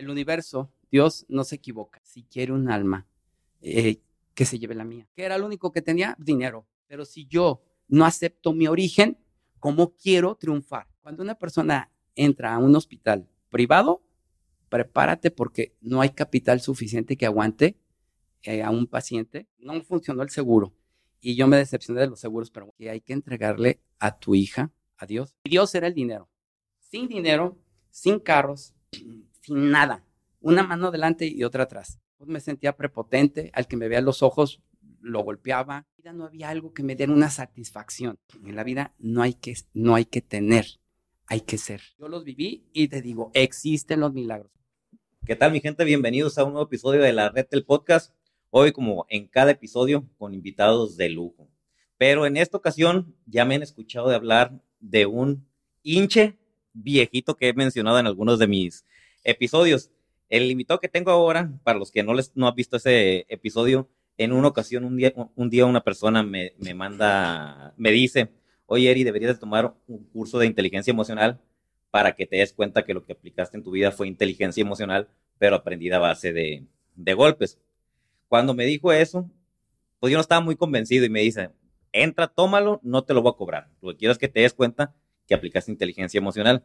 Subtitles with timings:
[0.00, 2.00] El universo, Dios no se equivoca.
[2.02, 3.06] Si quiere un alma,
[3.60, 4.00] eh,
[4.32, 5.06] que se lleve la mía.
[5.14, 6.16] ¿Qué era lo único que tenía?
[6.18, 6.66] Dinero.
[6.86, 9.18] Pero si yo no acepto mi origen,
[9.58, 10.88] ¿cómo quiero triunfar?
[11.02, 14.02] Cuando una persona entra a un hospital privado,
[14.70, 17.76] prepárate porque no hay capital suficiente que aguante
[18.44, 19.48] eh, a un paciente.
[19.58, 20.72] No funcionó el seguro
[21.20, 24.72] y yo me decepcioné de los seguros, pero que hay que entregarle a tu hija
[24.96, 25.36] a Dios.
[25.44, 26.30] Y Dios era el dinero.
[26.78, 27.58] Sin dinero,
[27.90, 28.72] sin carros,
[29.40, 30.04] sin nada.
[30.40, 32.00] Una mano delante y otra atrás.
[32.16, 34.62] Pues me sentía prepotente, al que me vea los ojos
[35.00, 35.78] lo golpeaba.
[35.78, 38.18] En la vida no había algo que me diera una satisfacción.
[38.44, 40.66] En la vida no hay que, no hay que tener,
[41.26, 41.80] hay que ser.
[41.98, 44.52] Yo los viví y te digo, existen los milagros.
[45.26, 45.84] ¿Qué tal mi gente?
[45.84, 48.14] Bienvenidos a un nuevo episodio de la Red del Podcast.
[48.50, 51.48] Hoy como en cada episodio con invitados de lujo.
[51.98, 55.46] Pero en esta ocasión ya me han escuchado de hablar de un
[55.82, 56.38] hinche
[56.72, 58.84] viejito que he mencionado en algunos de mis
[59.24, 59.90] episodios.
[60.28, 63.88] El invitado que tengo ahora, para los que no les no han visto ese episodio,
[64.16, 68.30] en una ocasión, un día, un día una persona me, me manda, me dice,
[68.66, 71.40] oye Eri, deberías tomar un curso de inteligencia emocional
[71.90, 75.08] para que te des cuenta que lo que aplicaste en tu vida fue inteligencia emocional,
[75.38, 77.58] pero aprendida a base de, de golpes.
[78.28, 79.28] Cuando me dijo eso,
[79.98, 81.50] pues yo no estaba muy convencido y me dice,
[81.92, 83.68] entra, tómalo, no te lo voy a cobrar.
[83.80, 84.94] Lo que quiero es que te des cuenta
[85.26, 86.64] que aplicaste inteligencia emocional.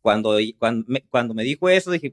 [0.00, 2.12] Cuando, cuando, me, cuando me dijo eso, dije,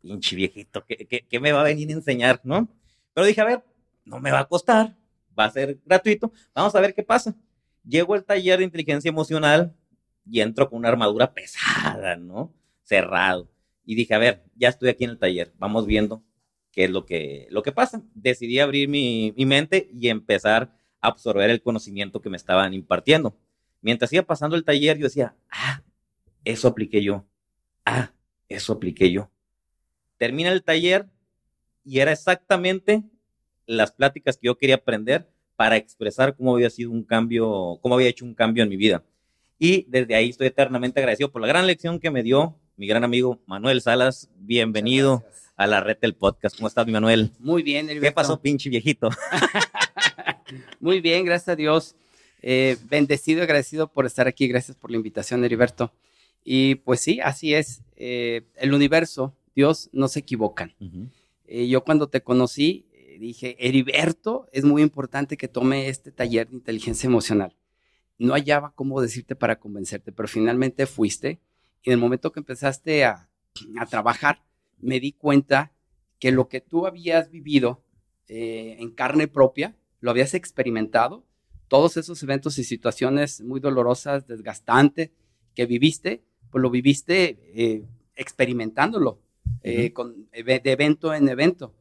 [0.00, 2.40] pinche viejito, ¿qué, ¿qué, qué, me va a venir a enseñar?
[2.44, 2.68] ¿No?
[3.12, 3.64] Pero dije, a ver,
[4.04, 4.96] no me va a costar,
[5.38, 7.34] va a ser gratuito, vamos a ver qué pasa.
[7.86, 9.74] Llego al taller de inteligencia emocional
[10.28, 12.52] y entro con una armadura pesada, ¿no?
[12.82, 13.48] Cerrado.
[13.84, 16.22] Y dije, a ver, ya estoy aquí en el taller, vamos viendo
[16.72, 18.02] qué es lo que, lo que pasa.
[18.14, 23.36] Decidí abrir mi, mi mente y empezar a absorber el conocimiento que me estaban impartiendo.
[23.80, 25.82] Mientras iba pasando el taller, yo decía, ah,
[26.44, 27.24] eso apliqué yo.
[27.84, 28.12] Ah,
[28.48, 29.30] eso apliqué yo.
[30.16, 31.06] Termina el taller
[31.84, 33.02] y era exactamente
[33.66, 38.08] las pláticas que yo quería aprender para expresar cómo había sido un cambio, cómo había
[38.08, 39.02] hecho un cambio en mi vida.
[39.58, 43.04] Y desde ahí estoy eternamente agradecido por la gran lección que me dio mi gran
[43.04, 44.28] amigo Manuel Salas.
[44.36, 45.24] Bienvenido
[45.56, 46.56] a la red del podcast.
[46.56, 47.30] ¿Cómo estás, mi Manuel?
[47.38, 48.10] Muy bien, Heriberto.
[48.10, 49.10] ¿Qué pasó, pinche viejito?
[50.80, 51.94] Muy bien, gracias a Dios.
[52.42, 54.48] Eh, bendecido y agradecido por estar aquí.
[54.48, 55.92] Gracias por la invitación, Heriberto.
[56.44, 57.82] Y pues sí, así es.
[57.96, 60.74] Eh, el universo, Dios, no se equivocan.
[60.80, 61.10] Uh -huh.
[61.46, 62.86] eh, yo cuando te conocí,
[63.18, 67.56] dije, Heriberto, es muy importante que tome este taller de inteligencia emocional.
[68.18, 71.40] No hallaba cómo decirte para convencerte, pero finalmente fuiste
[71.82, 73.28] y en el momento que empezaste a,
[73.78, 74.42] a trabajar,
[74.78, 75.72] me di cuenta
[76.18, 77.84] que lo que tú habías vivido
[78.28, 81.24] eh, en carne propia, lo habías experimentado,
[81.68, 85.10] todos esos eventos y situaciones muy dolorosas, desgastantes
[85.54, 86.22] que viviste,
[86.54, 87.82] pues lo viviste eh,
[88.14, 89.58] experimentándolo, uh -huh.
[89.64, 91.74] eh, con, de evento en evento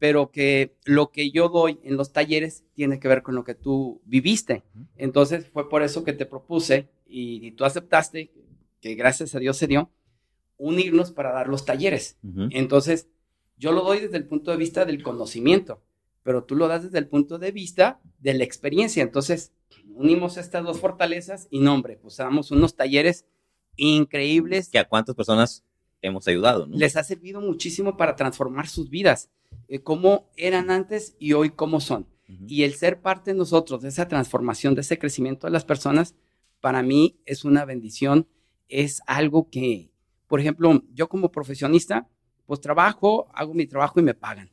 [0.00, 3.54] pero que lo que yo doy en los talleres tiene que ver con lo que
[3.54, 4.62] tú viviste.
[4.96, 8.30] Entonces fue por eso que te propuse y, y tú aceptaste,
[8.80, 9.90] que gracias a Dios se dio,
[10.56, 12.16] unirnos para dar los talleres.
[12.22, 12.48] Uh -huh.
[12.52, 13.08] Entonces
[13.58, 15.82] yo lo doy desde el punto de vista del conocimiento,
[16.22, 19.02] pero tú lo das desde el punto de vista de la experiencia.
[19.02, 19.52] Entonces
[19.94, 23.26] unimos estas dos fortalezas y nombre, pues damos unos talleres
[23.80, 24.68] increíbles.
[24.68, 25.64] ¿Que a cuántas personas
[26.02, 26.66] hemos ayudado?
[26.66, 26.76] ¿no?
[26.76, 29.30] Les ha servido muchísimo para transformar sus vidas
[29.68, 32.06] eh, cómo eran antes y hoy cómo son.
[32.28, 32.44] Uh -huh.
[32.48, 36.14] Y el ser parte de nosotros, de esa transformación, de ese crecimiento de las personas,
[36.60, 38.26] para mí es una bendición,
[38.68, 39.90] es algo que,
[40.28, 42.08] por ejemplo, yo como profesionista,
[42.46, 44.50] pues trabajo, hago mi trabajo y me pagan.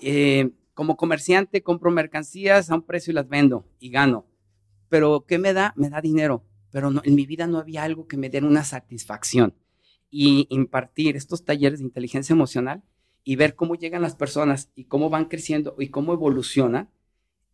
[0.00, 4.26] Eh, como comerciante compro mercancías a un precio y las vendo y gano.
[4.88, 5.72] Pero ¿qué me da?
[5.76, 6.44] Me da dinero.
[6.74, 9.54] Pero en mi vida no había algo que me diera una satisfacción.
[10.10, 12.82] Y impartir estos talleres de inteligencia emocional
[13.22, 16.90] y ver cómo llegan las personas y cómo van creciendo y cómo evolucionan,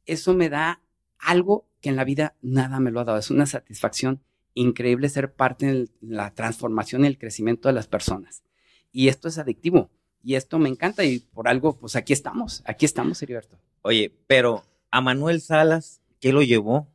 [0.07, 0.81] eso me da
[1.19, 3.19] algo que en la vida nada me lo ha dado.
[3.19, 4.23] Es una satisfacción
[4.55, 8.43] increíble ser parte de la transformación y el crecimiento de las personas.
[8.91, 9.91] Y esto es adictivo.
[10.23, 13.59] Y esto me encanta y por algo, pues aquí estamos, aquí estamos, Heriberto.
[13.83, 16.89] Oye, pero a Manuel Salas, ¿qué lo llevó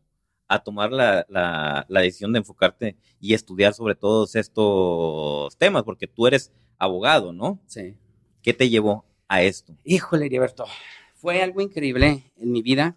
[0.55, 5.83] a tomar la, la, la decisión de enfocarte y estudiar sobre todos estos temas?
[5.83, 7.59] Porque tú eres abogado, ¿no?
[7.67, 7.95] Sí.
[8.41, 9.75] ¿Qué te llevó a esto?
[9.83, 10.65] Híjole, Heriberto,
[11.15, 12.95] fue algo increíble en mi vida.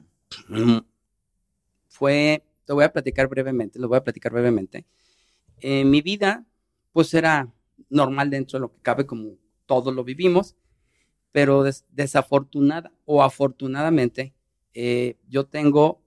[1.89, 4.85] Fue, te voy a platicar brevemente, lo voy a platicar brevemente.
[5.61, 6.45] Eh, mi vida,
[6.93, 7.53] pues era
[7.89, 10.55] normal dentro de lo que cabe, como todos lo vivimos,
[11.33, 14.35] pero des desafortunada o afortunadamente,
[14.75, 16.01] eh, yo tengo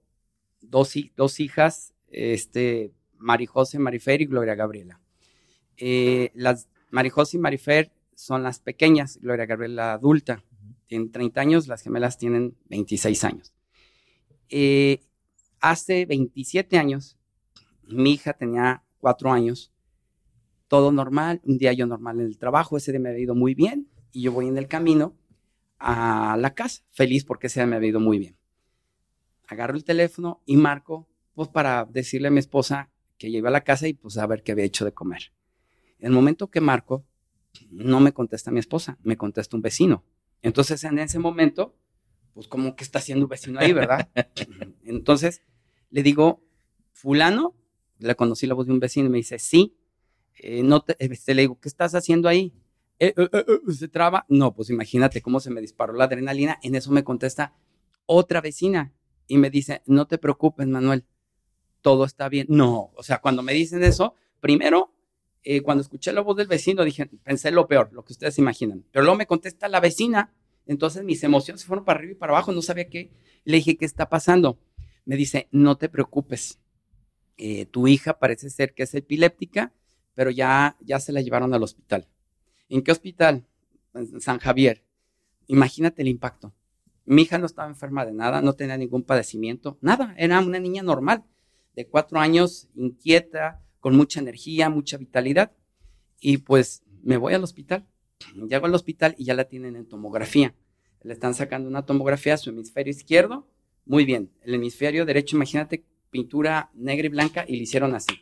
[0.62, 5.00] dos, dos hijas, este, Marijose Marifer y Gloria Gabriela.
[5.76, 10.44] Eh, las Marijose y Marifer son las pequeñas, Gloria Gabriel la adulta,
[10.86, 13.52] tiene 30 años, las gemelas tienen 26 años.
[14.48, 15.02] Eh,
[15.60, 17.16] hace 27 años,
[17.84, 19.72] mi hija tenía 4 años,
[20.68, 23.54] todo normal, un día yo normal en el trabajo, ese día me había ido muy
[23.54, 25.16] bien y yo voy en el camino
[25.78, 28.36] a la casa, feliz porque ese día me había ido muy bien.
[29.52, 33.64] Agarro el teléfono y marco, pues para decirle a mi esposa que iba a la
[33.64, 35.34] casa y pues a ver qué había hecho de comer.
[35.98, 37.04] En el momento que marco,
[37.70, 40.06] no me contesta mi esposa, me contesta un vecino.
[40.40, 41.76] Entonces, en ese momento,
[42.32, 44.08] pues como que está haciendo un vecino ahí, ¿verdad?
[44.84, 45.42] Entonces,
[45.90, 46.42] le digo,
[46.92, 47.54] fulano,
[47.98, 49.76] le conocí la voz de un vecino y me dice, sí,
[50.38, 52.54] eh, no te, este, le digo, ¿qué estás haciendo ahí?
[52.98, 54.24] Eh, eh, ¿Se traba?
[54.30, 56.58] No, pues imagínate cómo se me disparó la adrenalina.
[56.62, 57.52] En eso me contesta
[58.06, 58.94] otra vecina
[59.32, 61.06] y me dice, no te preocupes, Manuel,
[61.80, 62.46] todo está bien.
[62.50, 64.92] No, o sea, cuando me dicen eso, primero
[65.42, 68.84] eh, cuando escuché la voz del vecino, dije, pensé lo peor, lo que ustedes imaginan.
[68.92, 70.34] Pero luego me contesta la vecina,
[70.66, 73.10] entonces mis emociones se fueron para arriba y para abajo, no sabía qué.
[73.44, 74.58] Le dije, ¿qué está pasando?
[75.06, 76.60] Me dice, no te preocupes,
[77.38, 79.72] eh, tu hija parece ser que es epiléptica,
[80.12, 82.06] pero ya, ya se la llevaron al hospital.
[82.68, 83.46] ¿En qué hospital?
[83.94, 84.84] En San Javier.
[85.46, 86.52] Imagínate el impacto.
[87.04, 90.82] Mi hija no estaba enferma de nada, no tenía ningún padecimiento, nada, era una niña
[90.82, 91.24] normal,
[91.74, 95.52] de cuatro años, inquieta, con mucha energía, mucha vitalidad.
[96.20, 97.86] Y pues me voy al hospital.
[98.48, 100.54] Llego al hospital y ya la tienen en tomografía.
[101.02, 103.48] Le están sacando una tomografía a su hemisferio izquierdo.
[103.84, 104.30] Muy bien.
[104.42, 108.14] El hemisferio derecho, imagínate, pintura negra y blanca y le hicieron así.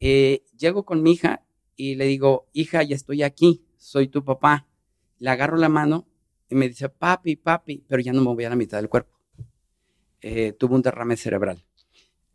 [0.00, 1.44] Eh, llego con mi hija
[1.76, 4.66] y le digo, hija, ya estoy aquí, soy tu papá.
[5.18, 6.06] Le agarro la mano
[6.50, 9.16] y me dice, papi, papi, pero ya no me voy a la mitad del cuerpo.
[10.20, 11.64] Eh, tuvo un derrame cerebral.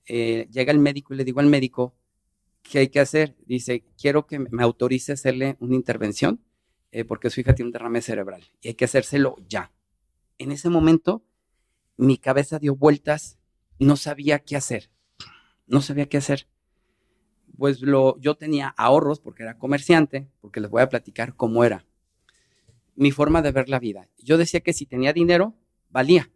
[0.07, 1.94] Eh, llega el médico y le digo al médico,
[2.63, 3.35] ¿qué hay que hacer?
[3.45, 6.41] Dice, quiero que me autorice hacerle una intervención
[6.91, 9.73] eh, porque su hija tiene un derrame cerebral y hay que hacérselo ya.
[10.38, 11.25] En ese momento,
[11.97, 13.38] mi cabeza dio vueltas,
[13.79, 14.89] no sabía qué hacer,
[15.67, 16.47] no sabía qué hacer.
[17.57, 21.85] Pues lo, yo tenía ahorros porque era comerciante, porque les voy a platicar cómo era
[22.95, 24.09] mi forma de ver la vida.
[24.18, 25.56] Yo decía que si tenía dinero,
[25.89, 26.31] valía.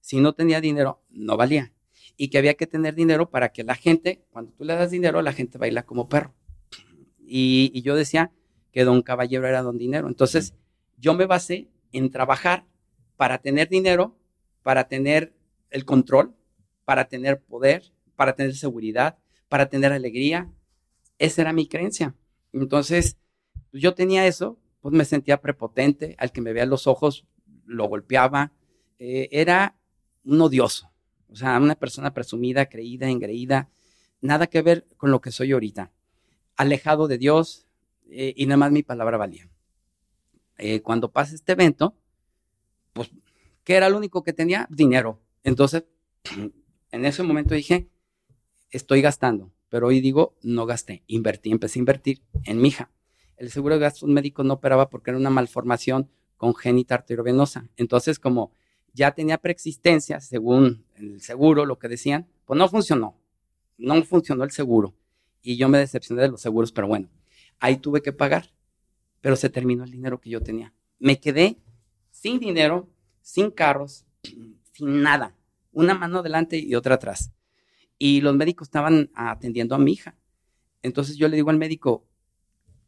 [0.00, 1.72] Si no tenía dinero, no valía
[2.20, 5.22] y que había que tener dinero para que la gente, cuando tú le das dinero,
[5.22, 6.34] la gente baila como perro.
[7.20, 8.32] Y, yo decía
[8.72, 10.08] que don caballero era don dinero.
[10.08, 10.54] Entonces,
[10.96, 12.66] yo me basé en trabajar
[13.16, 14.18] para tener dinero,
[14.64, 15.32] para tener
[15.70, 16.34] el control,
[16.84, 19.16] para tener poder, para tener seguridad,
[19.48, 20.50] para tener alegría.
[21.18, 22.16] Esa era mi creencia.
[22.52, 23.16] Entonces,
[23.72, 27.26] yo tenía eso, pues me sentía prepotente, al que me veía los ojos
[27.64, 28.52] lo golpeaba,
[28.98, 29.76] eh, era
[30.24, 30.90] un odioso.
[31.30, 33.68] O sea, una persona presumida, creída, engreída,
[34.20, 35.92] nada que ver con lo que soy ahorita.
[36.56, 37.66] Alejado de Dios
[38.10, 39.48] eh, y nada más mi palabra valía.
[40.56, 41.94] Eh, cuando pasa este evento,
[42.92, 43.10] pues,
[43.64, 44.66] ¿qué era lo único que tenía?
[44.70, 45.20] Dinero.
[45.44, 45.84] Entonces,
[46.90, 47.88] en ese momento dije,
[48.70, 52.90] estoy gastando, pero hoy digo, no gasté, invertí, empecé a invertir en mi hija.
[53.38, 57.68] El seguro de gastos médicos no operaba porque era una malformación congénita arteriovenosa.
[57.76, 58.52] Entonces, como
[58.92, 63.16] ya tenía preexistencia, según el seguro, lo que decían, pues no funcionó.
[63.76, 64.94] No funcionó el seguro.
[65.40, 67.08] Y yo me decepcioné de los seguros, pero bueno,
[67.60, 68.50] ahí tuve que pagar.
[69.20, 70.74] Pero se terminó el dinero que yo tenía.
[70.98, 71.58] Me quedé
[72.10, 72.88] sin dinero,
[73.20, 74.04] sin carros,
[74.72, 75.36] sin nada.
[75.70, 77.32] Una mano adelante y otra atrás.
[77.98, 80.16] Y los médicos estaban atendiendo a mi hija.
[80.82, 82.07] Entonces yo le digo al médico,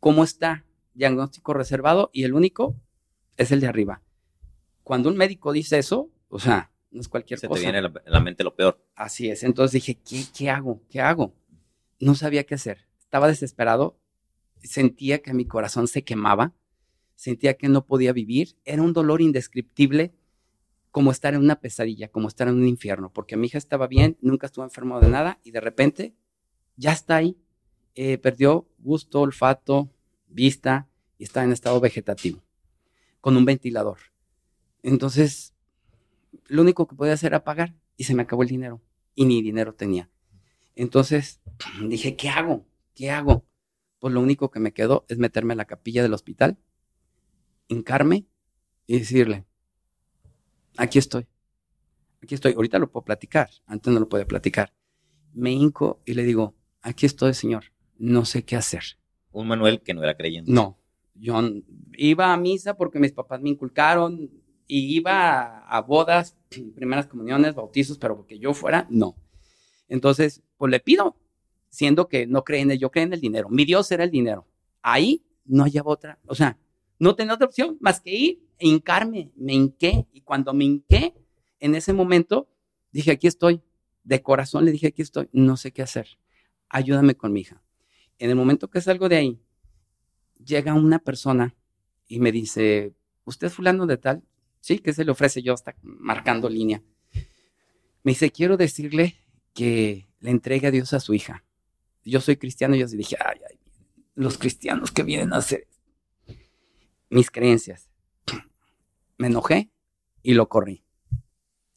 [0.00, 0.64] ¿cómo está?
[0.94, 2.74] Diagnóstico reservado y el único
[3.36, 4.02] es el de arriba
[4.90, 7.54] cuando un médico dice eso, o sea, no es cualquier cosa.
[7.54, 8.84] Se te viene a la, mente lo peor.
[8.96, 9.44] Así es.
[9.44, 10.82] Entonces dije, ¿qué, ¿qué hago?
[10.90, 11.32] ¿Qué hago?
[12.00, 12.88] No sabía qué hacer.
[12.98, 14.00] Estaba desesperado.
[14.64, 16.54] Sentía que mi corazón se quemaba.
[17.14, 18.56] Sentía que no podía vivir.
[18.64, 20.12] Era un dolor indescriptible,
[20.90, 24.18] como estar en una pesadilla, como estar en un infierno, porque mi hija estaba bien,
[24.20, 26.16] nunca estuvo enfermo de nada y de repente
[26.74, 27.38] ya está ahí.
[27.94, 29.90] Eh, perdió gusto, olfato,
[30.28, 32.42] vista y está en estado vegetativo,
[33.20, 33.98] con un ventilador.
[34.82, 35.54] Entonces,
[36.46, 38.80] lo único que podía hacer era pagar y se me acabó el dinero
[39.14, 40.08] y ni dinero tenía.
[40.74, 41.40] Entonces
[41.88, 42.66] dije, ¿qué hago?
[42.94, 43.44] ¿Qué hago?
[43.98, 46.58] Pues lo único que me quedó es meterme a la capilla del hospital,
[47.68, 48.26] hincarme
[48.86, 49.44] y decirle,
[50.76, 51.26] aquí estoy,
[52.22, 52.54] aquí estoy.
[52.54, 54.72] Ahorita lo puedo platicar, antes no lo podía platicar.
[55.34, 57.64] Me hinco y le digo, aquí estoy, Señor,
[58.00, 58.82] no sé qué hacer.
[59.30, 60.50] Un Manuel que no era creyente.
[60.50, 60.76] No,
[61.14, 61.40] yo
[61.96, 64.28] iba a misa porque mis papás me inculcaron,
[64.70, 66.36] y iba a, bodas,
[66.76, 69.16] primeras comuniones, bautizos, pero porque yo fuera, no.
[69.88, 71.16] Entonces, pues le pido,
[71.70, 73.48] siendo que no creen en él, yo creo en el dinero.
[73.50, 74.46] Mi Dios era el dinero.
[74.80, 76.56] Ahí no hallaba otra, o sea,
[77.00, 79.32] No tenía otra opción más que ir e hincarme.
[79.34, 81.14] Me hinqué y cuando me hinqué,
[81.58, 82.48] en ese momento,
[82.92, 83.62] dije, aquí estoy.
[84.04, 85.28] De corazón le dije, aquí estoy.
[85.32, 86.18] No sé qué hacer.
[86.68, 87.62] Ayúdame con mi hija.
[88.20, 89.40] En el momento que salgo de ahí,
[90.44, 91.56] llega una persona
[92.06, 92.92] y me dice,
[93.24, 94.22] ¿usted es fulano de tal?
[94.60, 95.40] Sí, ¿qué se le ofrece?
[95.40, 96.82] Yo está marcando línea.
[98.02, 99.16] Me dice, quiero decirle
[99.54, 101.44] que le entregue a Dios a su hija.
[102.04, 103.58] Yo soy cristiano y yo dije, ay, ay,
[104.14, 105.66] los cristianos que vienen a hacer
[107.08, 107.88] mis creencias.
[109.16, 109.70] Me enojé
[110.22, 110.84] y lo corrí.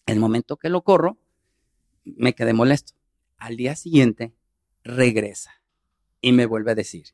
[0.06, 1.18] El momento que lo corro,
[2.04, 2.96] me quedé molesto.
[3.38, 4.34] Al día siguiente,
[4.84, 5.62] regresa
[6.24, 7.08] y me vuelve a decir,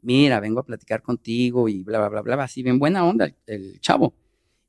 [0.00, 3.78] mira, vengo a platicar contigo y bla, bla, bla, bla, así bien buena onda el,
[3.80, 4.14] chavo.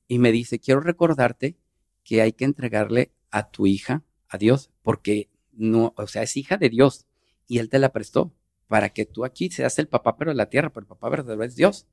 [0.09, 1.55] Y me dice, quiero recordarte
[2.03, 6.57] que hay que entregarle a tu hija a Dios, porque no, o sea, es hija
[6.57, 7.07] de Dios
[7.47, 8.33] y Él te la prestó
[8.67, 11.43] para que tú aquí seas el papá, pero de la tierra, pero el papá verdadero
[11.45, 11.87] es Dios.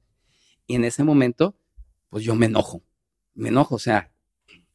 [0.67, 1.57] Y en ese momento,
[2.11, 2.83] pues yo me enojo,
[3.35, 4.13] me enojo, o sea,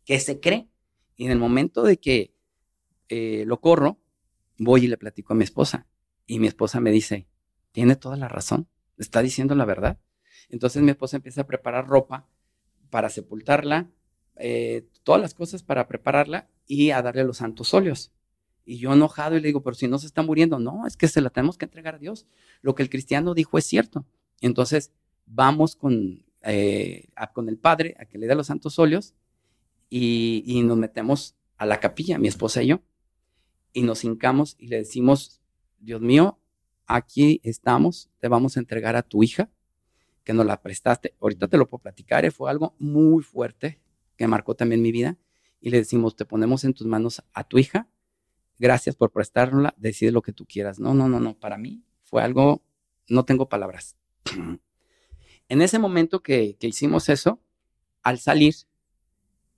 [0.06, 0.70] ¿qué se cree?
[1.18, 2.34] Y en el momento de que
[3.10, 4.00] eh, lo corro,
[4.58, 5.88] voy y le platico a mi esposa.
[6.28, 7.28] Y mi esposa me dice,
[7.72, 8.68] tiene toda la razón,
[8.98, 9.98] está diciendo la verdad.
[10.50, 12.28] Entonces mi esposa empieza a preparar ropa
[12.90, 13.90] para sepultarla,
[14.36, 18.12] eh, todas las cosas para prepararla y a darle los santos óleos.
[18.66, 21.08] Y yo enojado y le digo, pero si no se está muriendo, no, es que
[21.08, 22.28] se la tenemos que entregar a Dios.
[22.62, 24.06] Lo que el cristiano dijo es cierto.
[24.42, 24.92] Entonces
[25.26, 29.14] vamos con, eh, con el padre a que le dé los santos óleos
[29.90, 32.82] y, y nos metemos a la capilla, mi esposa y yo,
[33.74, 35.42] y nos hincamos y le decimos,
[35.80, 36.40] Dios mío,
[36.86, 39.50] aquí estamos, te vamos a entregar a tu hija,
[40.24, 41.16] que nos la prestaste.
[41.22, 42.32] Ahorita te lo puedo platicar, ¿eh?
[42.32, 43.80] fue algo muy fuerte
[44.18, 45.18] que marcó también mi vida.
[45.62, 47.88] Y le decimos, te ponemos en tus manos a tu hija,
[48.60, 50.80] gracias por prestárnosla, decide lo que tú quieras.
[50.80, 52.64] No, no, no, no, para mí fue algo,
[53.08, 53.96] no tengo palabras.
[55.50, 57.40] En ese momento que, que hicimos eso,
[58.04, 58.54] al salir,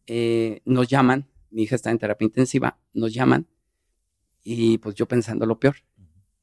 [0.06, 3.48] eh, nos llaman, mi hija está en terapia intensiva, nos llaman
[4.44, 5.78] y pues yo pensando lo peor.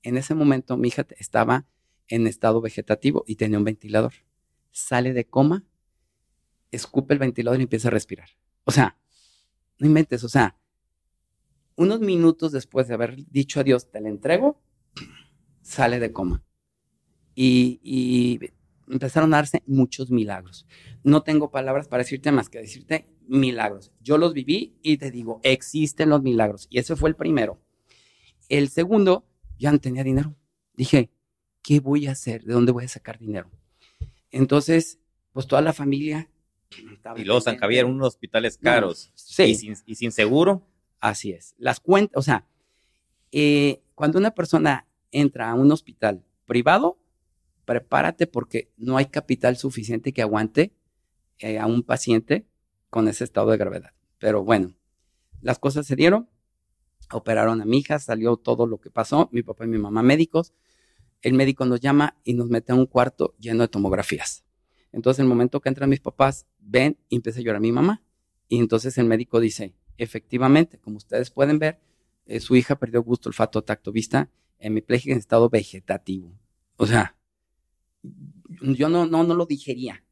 [0.02, 1.66] En ese momento mi hija estaba
[2.08, 4.12] en estado vegetativo y tenía un ventilador.
[4.70, 5.64] Sale de coma,
[6.70, 8.28] escupe el ventilador y empieza a respirar.
[8.64, 8.98] O sea,
[9.78, 10.56] no inventes, o sea,
[11.76, 14.60] unos minutos después de haber dicho adiós, te la entrego,
[15.62, 16.42] sale de coma.
[17.34, 18.40] Y, y,
[18.88, 20.66] empezaron a darse muchos milagros.
[21.02, 23.92] No tengo palabras para decirte más que decirte milagros.
[24.00, 26.66] Yo los viví y te digo, existen los milagros.
[26.70, 27.60] Y ese fue el primero.
[28.48, 29.26] El segundo,
[29.58, 30.34] ya no tenía dinero.
[30.74, 31.10] Dije,
[31.62, 32.44] ¿qué voy a hacer?
[32.44, 33.50] ¿De dónde voy a sacar dinero?
[34.30, 34.98] Entonces,
[35.32, 36.28] pues toda la familia.
[37.16, 39.08] Y luego San Javier, unos hospitales caros.
[39.08, 39.42] No, sí.
[39.44, 40.66] Y sin, y sin, seguro.
[41.00, 41.54] Así es.
[41.58, 42.46] Las cuentas, o sea,
[43.32, 46.98] eh, cuando una persona entra a un hospital privado,
[47.64, 50.72] prepárate porque no hay capital suficiente que aguante
[51.38, 52.46] eh, a un paciente
[52.88, 53.92] con ese estado de gravedad.
[54.18, 54.74] Pero bueno,
[55.42, 56.28] las cosas se dieron,
[57.12, 60.52] operaron a mi hija, salió todo lo que pasó, mi papá y mi mamá médicos,
[61.22, 64.44] el médico nos llama y nos mete a un cuarto lleno de tomografías.
[64.92, 68.02] Entonces, el momento que entran mis papás, ven y empieza a llorar mi mamá.
[68.48, 71.80] Y entonces el médico dice, efectivamente, como ustedes pueden ver,
[72.26, 76.32] eh, su hija perdió gusto, olfato, tacto, vista, hemipléjica en estado vegetativo.
[76.76, 77.16] O sea,
[78.60, 80.04] yo no, no, no lo digería.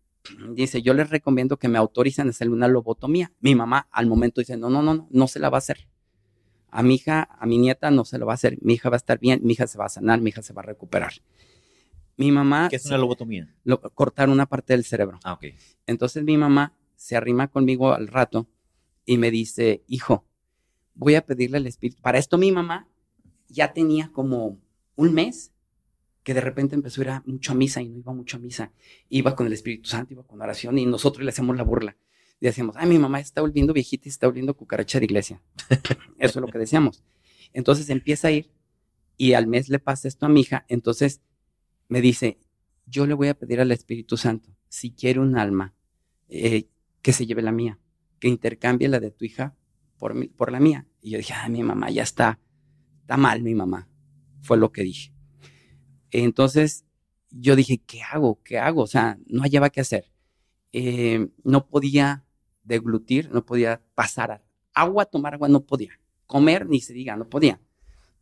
[0.52, 3.32] Dice, yo les recomiendo que me autoricen a hacer una lobotomía.
[3.40, 5.88] Mi mamá al momento dice, no, no, no, no, no se la va a hacer.
[6.76, 8.58] A mi hija, a mi nieta no se lo va a hacer.
[8.60, 10.52] Mi hija va a estar bien, mi hija se va a sanar, mi hija se
[10.52, 11.12] va a recuperar.
[12.16, 12.66] Mi mamá...
[12.68, 13.54] ¿Qué es una lobotomía?
[13.62, 15.20] Lo, cortar una parte del cerebro.
[15.22, 15.44] Ah, ok.
[15.86, 18.48] Entonces mi mamá se arrima conmigo al rato
[19.06, 20.24] y me dice, hijo,
[20.96, 22.02] voy a pedirle al Espíritu.
[22.02, 22.88] Para esto mi mamá
[23.46, 24.58] ya tenía como
[24.96, 25.52] un mes
[26.24, 28.40] que de repente empezó a ir a mucho a misa y no iba mucho a
[28.40, 28.72] misa.
[29.10, 31.96] Iba con el Espíritu Santo, iba con oración y nosotros le hacemos la burla.
[32.48, 35.42] Decíamos, ay, mi mamá está volviendo viejita y está volviendo cucaracha de iglesia.
[36.18, 37.02] Eso es lo que decíamos.
[37.54, 38.50] Entonces empieza a ir
[39.16, 40.66] y al mes le pasa esto a mi hija.
[40.68, 41.22] Entonces
[41.88, 42.38] me dice,
[42.84, 45.74] yo le voy a pedir al Espíritu Santo, si quiere un alma,
[46.28, 46.68] eh,
[47.00, 47.78] que se lleve la mía,
[48.18, 49.56] que intercambie la de tu hija
[49.98, 50.86] por, mi, por la mía.
[51.00, 52.40] Y yo dije, ay, mi mamá ya está,
[53.00, 53.88] está mal mi mamá.
[54.42, 55.14] Fue lo que dije.
[56.10, 56.84] Entonces
[57.30, 58.42] yo dije, ¿qué hago?
[58.42, 58.82] ¿Qué hago?
[58.82, 60.12] O sea, no hallaba qué hacer.
[60.72, 62.23] Eh, no podía
[62.64, 64.42] deglutir, no podía pasar
[64.72, 65.98] agua, tomar agua, no podía.
[66.26, 67.60] Comer, ni se diga, no podía.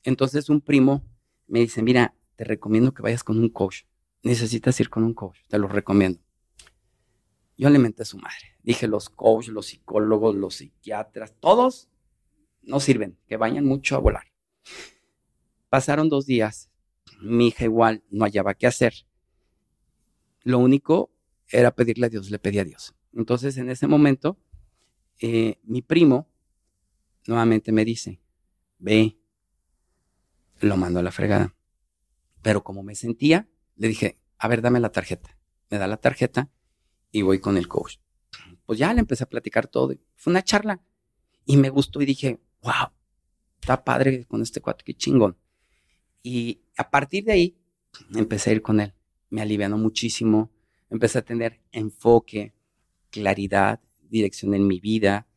[0.02, 1.02] Entonces un primo
[1.46, 3.82] me dice, mira, te recomiendo que vayas con un coach.
[4.22, 6.20] Necesitas ir con un coach, te lo recomiendo.
[7.56, 8.56] Yo le menté a su madre.
[8.62, 11.88] Dije, los coaches, los psicólogos, los psiquiatras, todos
[12.62, 14.26] no sirven, que vayan mucho a volar.
[15.68, 16.72] Pasaron dos días
[17.22, 18.94] mi hija igual no hallaba qué hacer.
[20.42, 21.10] Lo único
[21.48, 22.94] era pedirle a Dios, le pedí a Dios.
[23.14, 24.38] Entonces, en ese momento,
[25.20, 26.28] eh, mi primo
[27.26, 28.20] nuevamente me dice,
[28.78, 29.16] ve,
[30.60, 31.54] lo mando a la fregada.
[32.42, 35.38] Pero como me sentía, le dije, a ver, dame la tarjeta.
[35.70, 36.50] Me da la tarjeta
[37.10, 37.98] y voy con el coach.
[38.66, 39.94] Pues ya le empecé a platicar todo.
[40.16, 40.80] Fue una charla
[41.44, 42.90] y me gustó y dije, wow,
[43.60, 45.36] está padre con este cuate, qué chingón.
[46.22, 47.58] Y a partir de ahí
[48.14, 48.94] empecé a ir con él.
[49.30, 50.50] Me alivianó muchísimo.
[50.90, 52.54] Empecé a tener enfoque,
[53.12, 55.28] claridad, dirección en mi vida,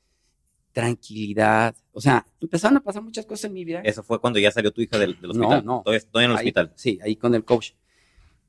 [0.72, 1.75] tranquilidad.
[1.91, 3.82] O sea, empezaron a pasar muchas cosas en mi vida.
[3.84, 5.63] Eso fue cuando ya salió tu hija del, hospital.
[5.63, 5.84] No, no.
[5.84, 6.74] Todavía, en el hospital.
[6.75, 7.74] Sí, ahí con el coach.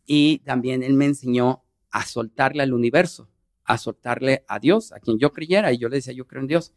[0.06, 3.28] Y también él me enseñó a soltarle al universo,
[3.64, 5.72] a soltarle a Dios, a quien yo creyera.
[5.72, 6.72] Y yo le decía, yo creo en Dios.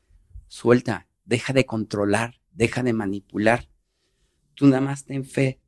[0.47, 3.69] Suelta, deja de controlar, deja de manipular.
[4.55, 5.59] Tú nada más ten fe,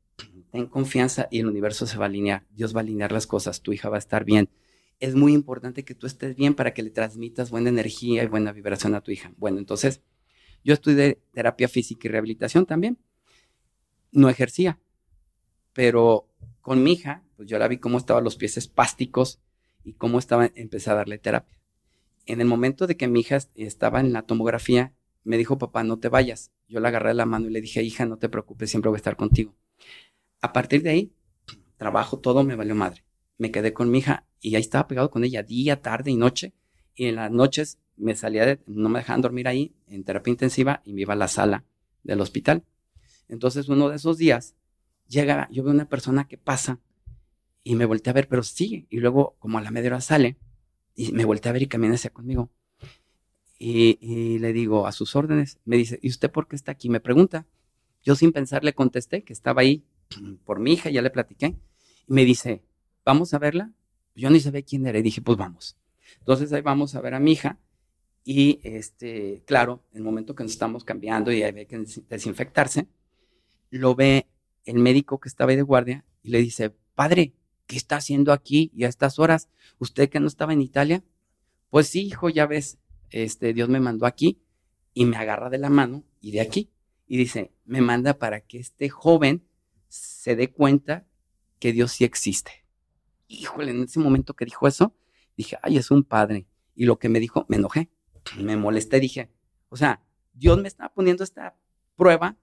[0.50, 2.46] ten confianza y el universo se va a alinear.
[2.50, 4.50] Dios va a alinear las cosas, tu hija va a estar bien
[5.02, 8.52] es muy importante que tú estés bien para que le transmitas buena energía y buena
[8.52, 9.32] vibración a tu hija.
[9.36, 10.00] Bueno, entonces,
[10.62, 12.98] yo estudié terapia física y rehabilitación también.
[14.12, 14.78] No ejercía,
[15.72, 16.28] pero
[16.60, 19.40] con mi hija, pues yo la vi cómo estaban los pies espásticos
[19.82, 21.58] y cómo estaba, empecé a darle terapia.
[22.26, 24.94] En el momento de que mi hija estaba en la tomografía,
[25.24, 26.52] me dijo, papá, no te vayas.
[26.68, 28.98] Yo la agarré de la mano y le dije, hija, no te preocupes, siempre voy
[28.98, 29.56] a estar contigo.
[30.40, 31.12] A partir de ahí,
[31.76, 33.04] trabajo, todo me valió madre.
[33.36, 36.52] Me quedé con mi hija y ahí estaba pegado con ella día, tarde y noche.
[36.94, 40.82] Y en las noches me salía de, no me dejaban dormir ahí en terapia intensiva
[40.84, 41.64] y me iba a la sala
[42.02, 42.64] del hospital.
[43.28, 44.56] Entonces uno de esos días
[45.06, 46.80] llega, yo veo una persona que pasa
[47.62, 48.86] y me volteé a ver, pero sigue.
[48.90, 50.36] Y luego como a la media hora sale
[50.96, 52.50] y me volteé a ver y camina hacia conmigo.
[53.58, 56.88] Y, y, le digo, a sus órdenes, me dice, ¿y usted por qué está aquí?
[56.88, 57.46] Me pregunta.
[58.02, 59.84] Yo sin pensar le contesté que estaba ahí
[60.44, 61.56] por mi hija, ya le platiqué.
[62.08, 62.64] Y me dice,
[63.04, 63.72] ¿vamos a verla?
[64.14, 65.76] Yo ni sabía quién era y dije, pues vamos.
[66.18, 67.58] Entonces ahí vamos a ver a mi hija
[68.24, 72.86] y, este, claro, en el momento que nos estamos cambiando y hay que desinfectarse,
[73.70, 74.26] lo ve
[74.64, 77.34] el médico que estaba ahí de guardia y le dice, padre,
[77.66, 79.48] ¿qué está haciendo aquí y a estas horas?
[79.78, 81.02] ¿Usted que no estaba en Italia?
[81.70, 82.78] Pues sí, hijo, ya ves,
[83.10, 84.42] este, Dios me mandó aquí
[84.94, 86.70] y me agarra de la mano y de aquí.
[87.08, 89.42] Y dice, me manda para que este joven
[89.88, 91.06] se dé cuenta
[91.58, 92.61] que Dios sí existe
[93.40, 94.94] híjole, en ese momento que dijo eso,
[95.36, 96.46] dije, ay, es un padre.
[96.74, 97.90] Y lo que me dijo, me enojé,
[98.38, 99.30] me molesté, dije,
[99.68, 101.56] o sea, Dios me estaba poniendo esta
[101.96, 102.36] prueba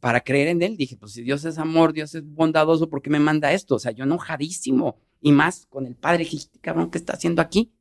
[0.00, 0.76] para creer en Él.
[0.76, 3.76] Dije, pues si Dios es amor, Dios es bondadoso, ¿por qué me manda esto?
[3.76, 4.98] O sea, yo enojadísimo.
[5.20, 7.72] Y más con el padre, dije, este cabrón, ¿qué está haciendo aquí?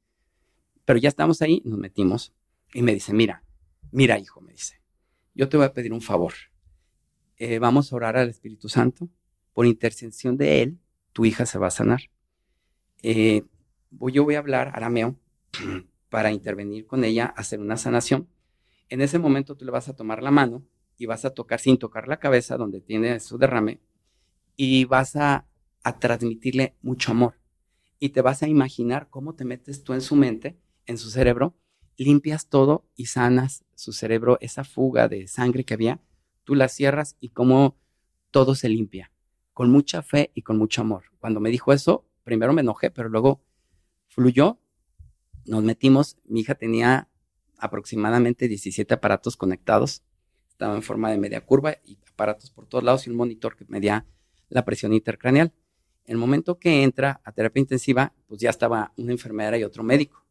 [0.86, 2.34] Pero ya estamos ahí, nos metimos.
[2.74, 3.44] Y me dice, mira,
[3.92, 4.82] mira, hijo, me dice,
[5.34, 6.34] yo te voy a pedir un favor.
[7.38, 9.10] Eh, vamos a orar al Espíritu Santo.
[9.54, 10.80] Por intercesión de Él,
[11.12, 12.10] tu hija se va a sanar
[13.04, 13.44] eh,
[13.92, 15.16] yo voy a hablar arameo
[16.10, 18.28] para intervenir con ella, hacer una sanación.
[18.90, 20.64] En ese momento tú le vas a tomar la mano
[20.98, 23.80] y vas a tocar sin tocar la cabeza donde tiene su derrame
[24.56, 25.48] y vas a,
[25.84, 27.36] a transmitirle mucho amor.
[28.00, 31.56] Y te vas a imaginar cómo te metes tú en su mente, en su cerebro,
[31.98, 36.00] limpias todo y sanas su cerebro, esa fuga de sangre que había,
[36.44, 37.78] tú la cierras y cómo
[38.32, 39.12] todo se limpia,
[39.54, 41.06] con mucha fe y con mucho amor.
[41.20, 43.42] Cuando me dijo eso, primero me enojé, pero luego
[44.08, 44.60] fluyó.
[45.46, 47.10] Nos metimos, mi hija tenía
[47.58, 50.04] aproximadamente 17 aparatos conectados,
[50.50, 53.66] estaba en forma de media curva y aparatos por todos lados y un monitor que
[53.68, 54.06] medía
[54.50, 55.54] la presión intercraneal.
[56.06, 60.26] El momento que entra a terapia intensiva, pues ya estaba una enfermera y otro médico.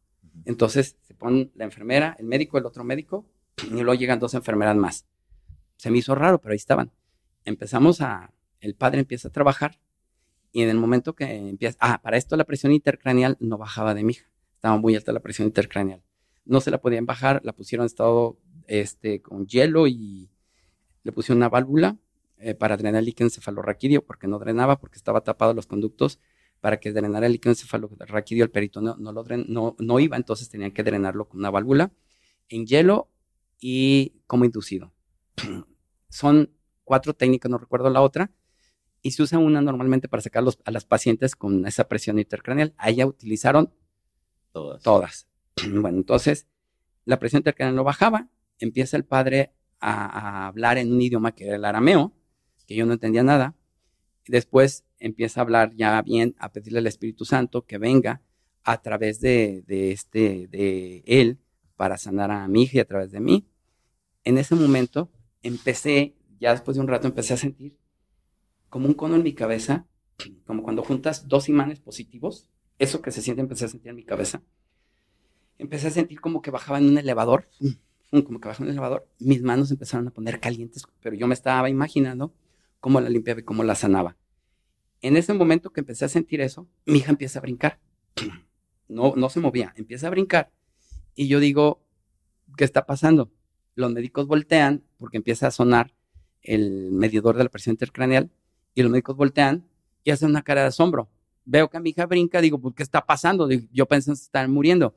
[0.45, 3.25] Entonces se pone la enfermera, el médico, el otro médico,
[3.63, 5.05] y luego llegan dos enfermeras más.
[5.77, 6.91] Se me hizo raro, pero ahí estaban.
[7.45, 9.79] Empezamos a, el padre empieza a trabajar
[10.53, 14.03] y en el momento que empieza, ah, para esto la presión intercraneal no bajaba de
[14.03, 16.03] mi hija, estaba muy alta la presión intercraneal.
[16.45, 18.37] No se la podían bajar, la pusieron en estado
[18.67, 20.29] este, con hielo y
[21.03, 21.97] le pusieron una válvula
[22.37, 26.19] eh, para drenar el líquido encefalorraquídeo, porque no drenaba, porque estaba tapado los conductos
[26.61, 30.71] para que drenara el líquido encefalorraquídeo, el peritón no, lo no, no iba, entonces tenían
[30.71, 31.91] que drenarlo con una válvula
[32.47, 33.09] en hielo
[33.59, 34.93] y como inducido.
[36.09, 36.51] Son
[36.83, 38.29] cuatro técnicas, no recuerdo la otra,
[39.03, 42.73] y se usa una normalmente para sacar a las pacientes con esa presión intercraneal.
[42.77, 43.71] Ahí ya utilizaron
[44.51, 44.81] todas.
[44.81, 45.27] todas.
[45.69, 46.47] Bueno, entonces
[47.05, 51.57] la presión intercraneal no bajaba, empieza el padre a, hablar en un idioma que era
[51.57, 52.13] el arameo,
[52.65, 53.55] que yo no entendía nada,
[54.25, 58.21] y después empieza a hablar ya bien, a pedirle al Espíritu Santo que venga
[58.63, 61.39] a través de, de, este, de él
[61.75, 63.45] para sanar a mi hija y a través de mí.
[64.23, 65.11] En ese momento
[65.41, 67.77] empecé, ya después de un rato empecé a sentir
[68.73, 69.85] como un cono en mi cabeza,
[70.47, 74.03] como cuando juntas dos imanes positivos, eso que se siente empecé a sentir en mi
[74.03, 74.41] cabeza.
[75.59, 77.47] Empecé a sentir como que bajaba en un elevador,
[78.09, 79.07] como que bajaba en un elevador.
[79.19, 82.33] Mis manos empezaron a poner calientes, pero yo me estaba imaginando
[82.79, 84.17] cómo la limpiaba y cómo la sanaba.
[85.03, 87.79] En ese momento que empecé a sentir eso, mi hija empieza a brincar.
[88.87, 90.51] No, no se movía, empieza a brincar.
[91.13, 91.85] Y yo digo,
[92.57, 93.31] ¿qué está pasando?
[93.75, 95.93] Los médicos voltean porque empieza a sonar
[96.41, 98.31] el medidor de la presión intercraneal
[98.75, 99.65] y los médicos voltean
[100.03, 101.09] y hacen una cara de asombro.
[101.45, 103.49] Veo que mi hija brinca, digo, ¿por qué está pasando?
[103.49, 104.95] yo pensé en estar muriendo.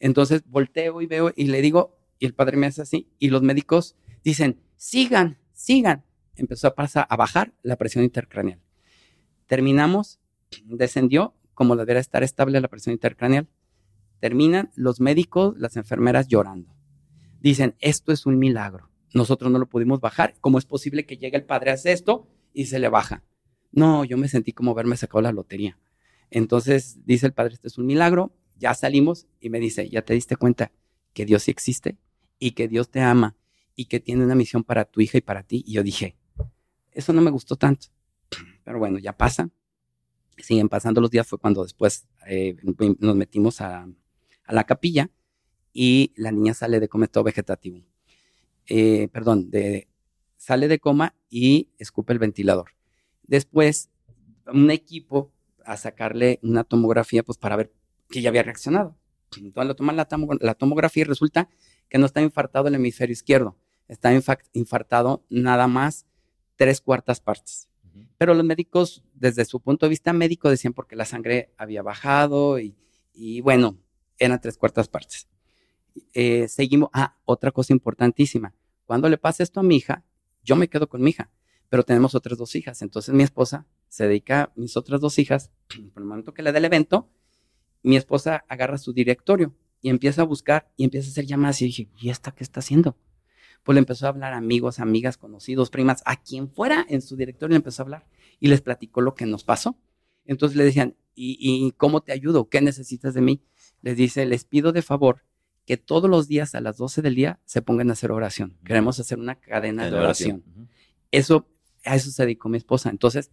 [0.00, 3.42] Entonces volteo y veo y le digo, y el padre me hace así, y los
[3.42, 6.04] médicos dicen, sigan, sigan.
[6.36, 8.60] Empezó a pasar, a bajar la presión intercraneal.
[9.46, 10.20] Terminamos,
[10.66, 13.48] descendió, como debería estar estable la presión intercraneal.
[14.20, 16.72] Terminan los médicos, las enfermeras llorando.
[17.40, 18.88] Dicen, esto es un milagro.
[19.14, 20.34] Nosotros no lo pudimos bajar.
[20.40, 23.22] ¿Cómo es posible que llegue el padre a hacer esto y se le baja?
[23.72, 25.78] No, yo me sentí como haberme sacado la lotería.
[26.30, 28.32] Entonces dice el padre, esto es un milagro.
[28.58, 30.72] Ya salimos y me dice, ¿ya te diste cuenta
[31.12, 31.96] que Dios sí existe
[32.38, 33.36] y que Dios te ama
[33.76, 35.62] y que tiene una misión para tu hija y para ti?
[35.66, 36.16] Y yo dije,
[36.92, 37.88] eso no me gustó tanto.
[38.64, 39.50] Pero bueno, ya pasa.
[40.36, 41.26] Siguen pasando los días.
[41.26, 42.56] Fue cuando después eh,
[42.98, 43.88] nos metimos a,
[44.44, 45.10] a la capilla
[45.72, 47.82] y la niña sale de cometo vegetativo.
[48.66, 49.88] Eh, perdón, de,
[50.48, 52.70] sale de coma y escupe el ventilador.
[53.24, 53.90] Después,
[54.46, 55.30] un equipo
[55.62, 57.70] a sacarle una tomografía pues para ver
[58.08, 58.96] que ya había reaccionado.
[59.36, 61.50] Entonces le toman la, tomografía y resulta
[61.90, 63.58] que no está infartado el hemisferio izquierdo,
[63.88, 64.10] está
[64.54, 66.06] infartado nada más
[66.56, 67.68] tres cuartas partes.
[68.16, 72.58] Pero los médicos, desde su punto de vista médico, decían porque la sangre había bajado
[72.58, 72.74] y,
[73.12, 73.76] y bueno,
[74.18, 75.28] eran tres cuartas partes.
[76.14, 78.54] Eh, seguimos, ah, otra cosa importantísima,
[78.86, 80.04] cuando le pasa esto a mi hija,
[80.48, 81.30] yo me quedo con mi hija,
[81.68, 85.50] pero tenemos otras dos hijas, entonces mi esposa se dedica a mis otras dos hijas,
[85.92, 87.10] por el momento que le da el evento,
[87.82, 91.66] mi esposa agarra su directorio y empieza a buscar y empieza a hacer llamadas y
[91.66, 92.96] dije, ¿y esta qué está haciendo?
[93.62, 97.14] Pues le empezó a hablar a amigos, amigas, conocidos, primas, a quien fuera en su
[97.14, 98.06] directorio le empezó a hablar
[98.40, 99.78] y les platicó lo que nos pasó.
[100.24, 102.48] Entonces le decían, ¿y, y cómo te ayudo?
[102.48, 103.42] ¿Qué necesitas de mí?
[103.82, 105.22] Les dice, les pido de favor
[105.68, 108.56] que todos los días a las 12 del día se pongan a hacer oración.
[108.64, 110.42] Queremos hacer una cadena de oración.
[111.10, 111.46] Eso,
[111.84, 112.88] a eso se dedicó mi esposa.
[112.88, 113.30] Entonces,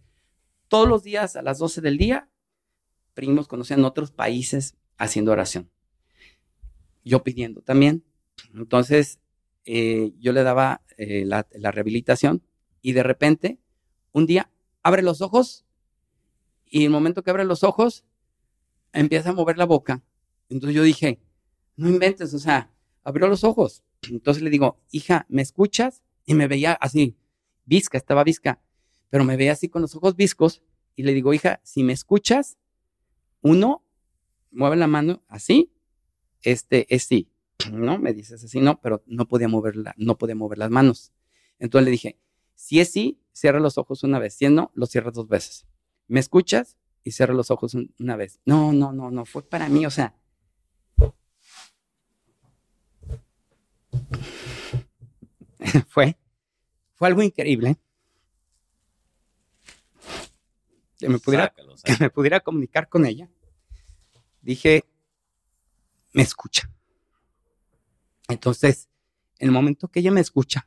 [0.68, 2.28] todos los días a las 12 del día,
[3.14, 5.70] primos conocían otros países haciendo oración.
[7.06, 8.04] Yo pidiendo también.
[8.52, 9.18] Entonces,
[9.64, 12.42] eh, yo le daba eh, la, la rehabilitación
[12.82, 13.60] y de repente,
[14.12, 14.50] un día,
[14.82, 15.64] abre los ojos
[16.66, 18.04] y en el momento que abre los ojos,
[18.92, 20.02] empieza a mover la boca.
[20.50, 21.18] Entonces yo dije,
[21.76, 22.70] no inventes, o sea,
[23.04, 23.82] abrió los ojos.
[24.10, 26.02] Entonces le digo, hija, ¿me escuchas?
[26.24, 27.16] Y me veía así,
[27.64, 28.60] visca, estaba visca,
[29.10, 30.62] pero me veía así con los ojos viscos
[30.96, 32.58] y le digo, hija, si me escuchas,
[33.42, 33.84] uno,
[34.50, 35.72] mueve la mano así,
[36.42, 37.30] este es sí,
[37.70, 37.98] ¿no?
[37.98, 41.12] Me dices así, no, pero no podía moverla, no podía mover las manos.
[41.58, 42.18] Entonces le dije,
[42.54, 45.66] si es sí, cierra los ojos una vez, si es no, los cierras dos veces.
[46.08, 46.76] ¿Me escuchas?
[47.04, 48.40] Y cierra los ojos una vez.
[48.44, 50.16] No, no, no, no, fue para mí, o sea,
[55.88, 56.16] fue,
[56.94, 57.76] fue algo increíble.
[60.98, 61.52] Que me, pudiera,
[61.84, 63.28] que me pudiera comunicar con ella.
[64.40, 64.84] Dije,
[66.14, 66.70] me escucha.
[68.28, 68.88] Entonces,
[69.38, 70.66] en el momento que ella me escucha,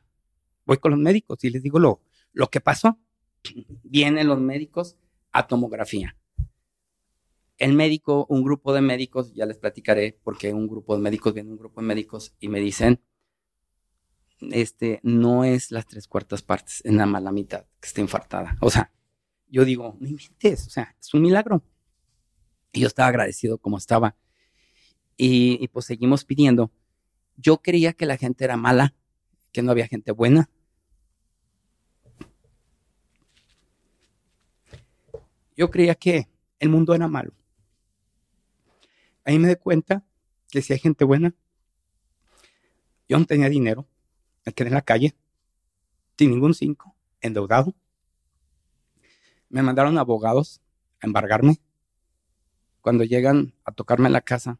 [0.64, 2.00] voy con los médicos y les digo lo,
[2.32, 2.98] lo que pasó.
[3.82, 4.96] Vienen los médicos
[5.32, 6.16] a tomografía.
[7.58, 11.50] El médico, un grupo de médicos, ya les platicaré porque un grupo de médicos viene
[11.50, 13.02] un grupo de médicos y me dicen,
[14.40, 18.56] este, no es las tres cuartas partes, en la mala mitad que está infartada.
[18.60, 18.92] O sea,
[19.48, 21.62] yo digo, no inventes, o sea, es un milagro.
[22.72, 24.16] Y yo estaba agradecido como estaba.
[25.16, 26.70] Y, pues seguimos pidiendo.
[27.36, 28.94] Yo creía que la gente era mala,
[29.52, 30.48] que no había gente buena.
[35.56, 37.32] Yo creía que el mundo era malo.
[39.24, 40.04] Ahí me di cuenta
[40.50, 41.34] que si hay gente buena,
[43.08, 43.86] yo no tenía dinero,
[44.44, 45.14] me quedé en la calle,
[46.16, 47.74] sin ningún cinco, endeudado.
[49.48, 50.60] Me mandaron abogados
[51.00, 51.60] a embargarme.
[52.80, 54.58] Cuando llegan a tocarme en la casa,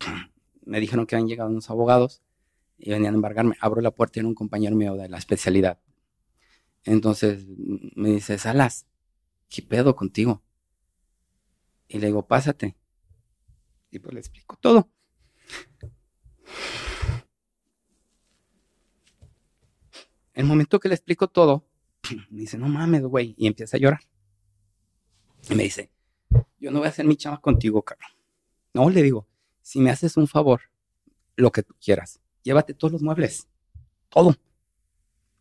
[0.64, 2.22] me dijeron que habían llegado unos abogados
[2.78, 3.56] y venían a embargarme.
[3.60, 5.80] Abro la puerta y era un compañero mío de la especialidad.
[6.84, 7.46] Entonces
[7.94, 8.86] me dice, Salas,
[9.48, 10.42] ¿qué pedo contigo?
[11.86, 12.76] Y le digo, pásate.
[13.90, 14.88] Y pues le explico todo.
[20.34, 21.66] El momento que le explico todo,
[22.30, 24.00] me dice, no mames, güey, y empieza a llorar.
[25.50, 25.90] Y me dice,
[26.58, 28.10] yo no voy a hacer mi chama contigo, cabrón.
[28.74, 29.26] No, le digo,
[29.60, 30.60] si me haces un favor,
[31.36, 33.48] lo que tú quieras, llévate todos los muebles,
[34.08, 34.34] todo.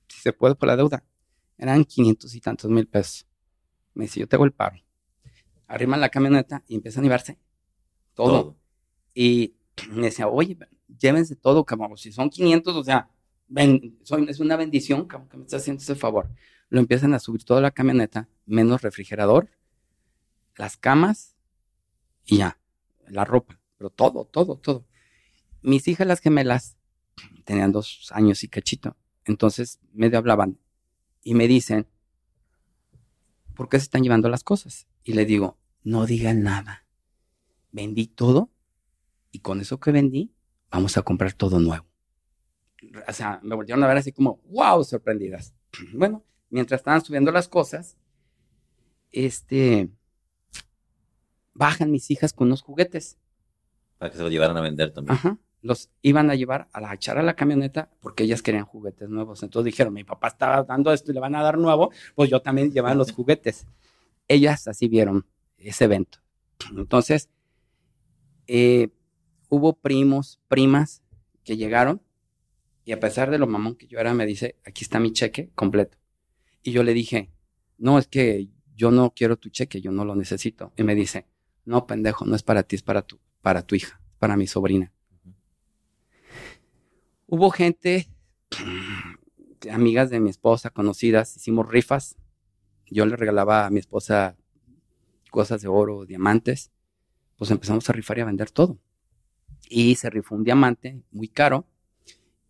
[0.07, 1.03] Si se puede por la deuda.
[1.57, 3.27] Eran 500 y tantos mil pesos.
[3.93, 4.77] Me dice, yo te hago el paro.
[5.67, 7.37] Arriman la camioneta y empiezan a llevarse
[8.13, 8.57] todo.
[9.13, 9.55] Y
[9.91, 10.57] me decía, oye,
[10.99, 11.97] llévense todo, cabrón.
[11.97, 13.09] Si son 500, o sea,
[13.55, 16.29] es una bendición, que me estás haciendo ese favor.
[16.69, 19.49] Lo empiezan a subir toda la camioneta, menos refrigerador,
[20.55, 21.35] las camas
[22.25, 22.59] y ya,
[23.07, 24.85] la ropa, pero todo, todo, todo.
[25.61, 26.77] Mis hijas, las gemelas,
[27.43, 30.59] tenían dos años y cachito, entonces medio hablaban
[31.23, 31.87] y me dicen,
[33.55, 34.87] ¿por qué se están llevando las cosas?
[35.03, 36.85] Y le digo, no digan nada.
[37.71, 38.49] Vendí todo
[39.31, 40.33] y con eso que vendí,
[40.69, 41.90] vamos a comprar todo nuevo.
[43.07, 45.53] O sea, me volvieron a ver así como, wow, sorprendidas.
[45.93, 47.97] Bueno, mientras estaban subiendo las cosas,
[49.11, 49.89] este,
[51.53, 53.17] bajan mis hijas con unos juguetes.
[53.97, 55.15] Para que se los llevaran a vender también.
[55.15, 55.37] Ajá.
[55.61, 59.43] Los iban a llevar a la echar a la camioneta porque ellas querían juguetes nuevos.
[59.43, 62.41] Entonces dijeron, mi papá estaba dando esto y le van a dar nuevo, pues yo
[62.41, 63.67] también llevaba los juguetes.
[64.27, 65.25] Ellas así vieron
[65.57, 66.17] ese evento.
[66.75, 67.29] Entonces,
[68.47, 68.89] eh,
[69.49, 71.03] hubo primos, primas
[71.43, 72.01] que llegaron
[72.83, 75.51] y a pesar de lo mamón que yo era, me dice, aquí está mi cheque
[75.55, 75.97] completo.
[76.63, 77.31] Y yo le dije,
[77.77, 80.73] no, es que yo no quiero tu cheque, yo no lo necesito.
[80.77, 81.27] Y me dice,
[81.65, 84.91] no, pendejo, no es para ti, es para tu, para tu hija, para mi sobrina.
[87.27, 88.07] Hubo gente,
[89.71, 92.17] amigas de mi esposa, conocidas, hicimos rifas.
[92.87, 94.35] Yo le regalaba a mi esposa
[95.29, 96.71] cosas de oro, diamantes.
[97.37, 98.79] Pues empezamos a rifar y a vender todo.
[99.69, 101.65] Y se rifó un diamante muy caro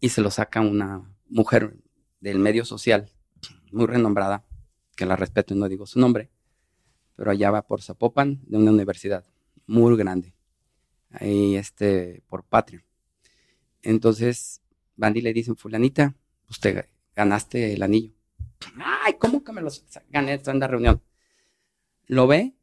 [0.02, 1.78] y se lo saca una mujer
[2.20, 3.10] del medio social
[3.72, 4.44] muy renombrada,
[4.96, 6.30] que la respeto y no digo su nombre,
[7.16, 9.24] pero allá va por Zapopan, de una universidad
[9.68, 10.34] muy grande,
[11.12, 12.84] ahí este, por Patria.
[13.84, 14.62] Entonces,
[14.96, 16.16] Bandy le dicen, fulanita,
[16.50, 18.14] usted ganaste el anillo.
[19.04, 19.70] Ay, ¿cómo que me lo
[20.10, 21.02] gané en la reunión?
[22.08, 22.54] Lo ve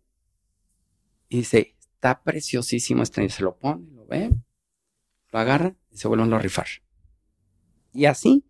[1.28, 3.34] y dice, está preciosísimo este anillo.
[3.34, 4.30] Se lo pone, lo ve,
[5.30, 6.66] lo agarra y se vuelven a rifar.
[7.92, 8.44] Y así,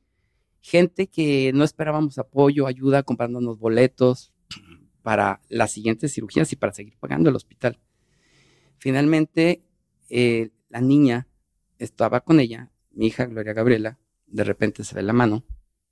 [0.61, 4.33] gente que no esperábamos apoyo, ayuda comprándonos boletos
[5.03, 7.79] para las siguientes cirugías y para seguir pagando el hospital.
[8.79, 9.63] Finalmente,
[10.09, 11.27] eh, la niña
[11.79, 15.45] estaba con ella, mi hija Gloria Gabriela, de repente se ve la mano,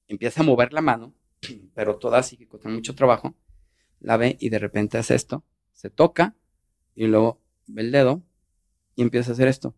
[0.09, 1.15] empieza a mover la mano,
[1.75, 3.35] pero toda sigue con mucho trabajo,
[4.01, 6.37] la ve y de repente hace esto, se toca
[6.95, 8.23] y luego ve el dedo
[8.95, 9.75] y empieza a hacer esto.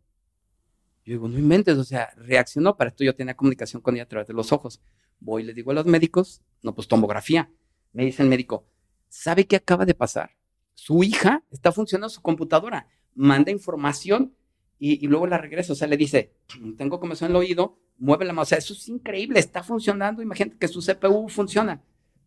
[1.08, 4.08] Yo digo, no inventes, o sea, reaccionó, para esto yo tenía comunicación con ella a
[4.08, 4.82] través de los ojos.
[5.20, 7.50] Voy y le digo a los médicos, no, pues tomografía.
[7.94, 8.66] Me dice el médico,
[9.08, 10.36] ¿sabe qué acaba de pasar?
[10.74, 14.34] Su hija está funcionando su computadora, manda información
[14.78, 15.72] y, luego la regresa.
[15.72, 16.34] O sea, le dice,
[16.76, 18.42] tengo comezón en el oído, mueve la mano.
[18.42, 20.20] O sea, eso es increíble, está funcionando.
[20.20, 21.82] Imagínate que su CPU funciona.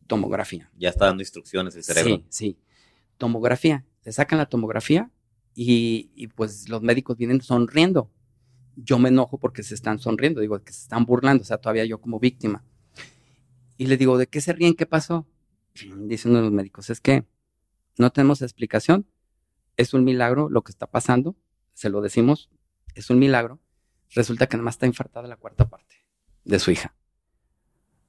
[0.08, 0.72] Tomografía.
[0.76, 2.15] Ya está dando instrucciones el cerebro.
[2.15, 2.58] Sí, sí.
[3.20, 3.86] Tomografía.
[4.04, 5.12] Le sacan la tomografía
[5.54, 8.10] y, y pues los médicos vienen sonriendo
[8.84, 11.86] yo me enojo porque se están sonriendo, digo, que se están burlando, o sea, todavía
[11.86, 12.63] yo como víctima.
[13.78, 14.76] Y le digo, ¿de qué se ríen?
[14.76, 15.28] ¿Qué pasó?
[15.98, 17.26] Dicen los médicos, es que
[17.98, 19.08] no tenemos explicación,
[19.78, 21.36] es un milagro lo que está pasando,
[21.74, 22.50] se lo decimos,
[22.96, 23.60] es un milagro.
[24.13, 25.96] Resulta que nada más está infartada la cuarta parte
[26.44, 26.94] de su hija.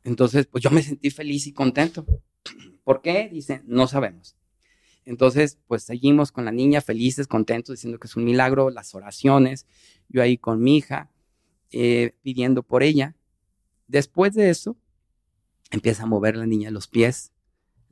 [0.05, 2.05] Entonces, pues yo me sentí feliz y contento.
[2.85, 3.29] ¿Por qué?
[3.33, 4.37] Dice, no sabemos.
[5.05, 9.67] Entonces, pues seguimos con la niña felices, contentos, diciendo que es un milagro, las oraciones,
[10.09, 11.11] yo ahí con mi hija,
[11.71, 13.17] eh, pidiendo por ella.
[13.89, 14.77] Después de eso,
[15.71, 17.33] empieza a mover la niña los pies,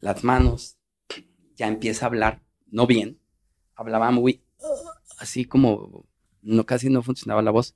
[0.00, 0.76] las manos,
[1.56, 3.18] ya empieza a hablar, no bien,
[3.74, 4.42] hablaba muy
[5.18, 6.06] así como
[6.42, 7.74] no casi no funcionaba la voz,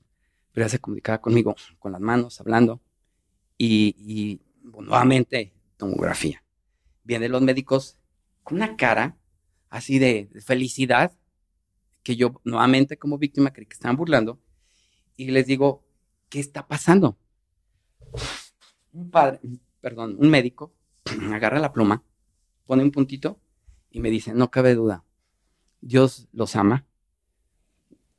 [0.52, 2.80] pero ya se comunicaba conmigo con las manos, hablando,
[3.58, 6.42] y, y nuevamente tomografía.
[7.02, 7.98] Vienen los médicos
[8.42, 9.16] con una cara
[9.74, 11.12] así de, felicidad,
[12.04, 14.40] que yo nuevamente como víctima creí que estaban burlando,
[15.16, 15.84] y les digo,
[16.28, 17.18] ¿qué está pasando?
[18.92, 19.40] Un padre,
[19.80, 20.72] perdón, un médico
[21.32, 22.04] agarra la pluma,
[22.66, 23.40] pone un puntito
[23.90, 25.04] y me dice, no cabe duda,
[25.80, 26.86] Dios los ama.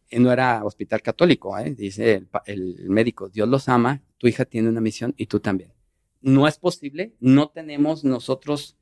[0.09, 1.73] Y no era hospital católico, ¿eh?
[1.73, 5.71] dice el, el médico, Dios los ama, tu hija tiene una misión y tú también.
[6.19, 8.77] No es posible, no tenemos nosotros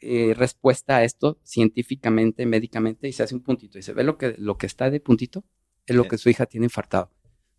[0.00, 4.18] eh, respuesta a esto científicamente, médicamente, y se hace un puntito y se ve lo
[4.18, 5.44] que, lo que está de puntito,
[5.86, 7.10] es lo que su hija tiene infartado.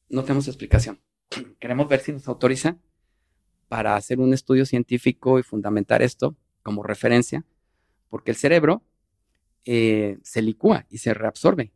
[0.10, 1.02] No tenemos explicación.
[1.60, 2.82] Queremos ver si nos autorizan
[3.68, 7.46] para hacer un estudio científico y fundamentar esto como referencia,
[8.10, 8.84] porque el cerebro
[9.66, 11.74] eh, se licúa y se reabsorbe.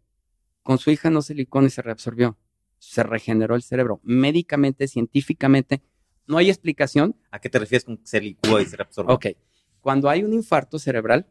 [0.64, 2.38] Con su hija no se licuó ni se reabsorbió.
[2.78, 4.00] Se regeneró el cerebro.
[4.04, 5.82] Médicamente, científicamente,
[6.28, 7.16] no hay explicación.
[7.32, 9.14] ¿A qué te refieres con se licúa y se reabsorbe?
[9.14, 9.26] Ok.
[9.82, 11.28] Cuando hay un infarto cerebral,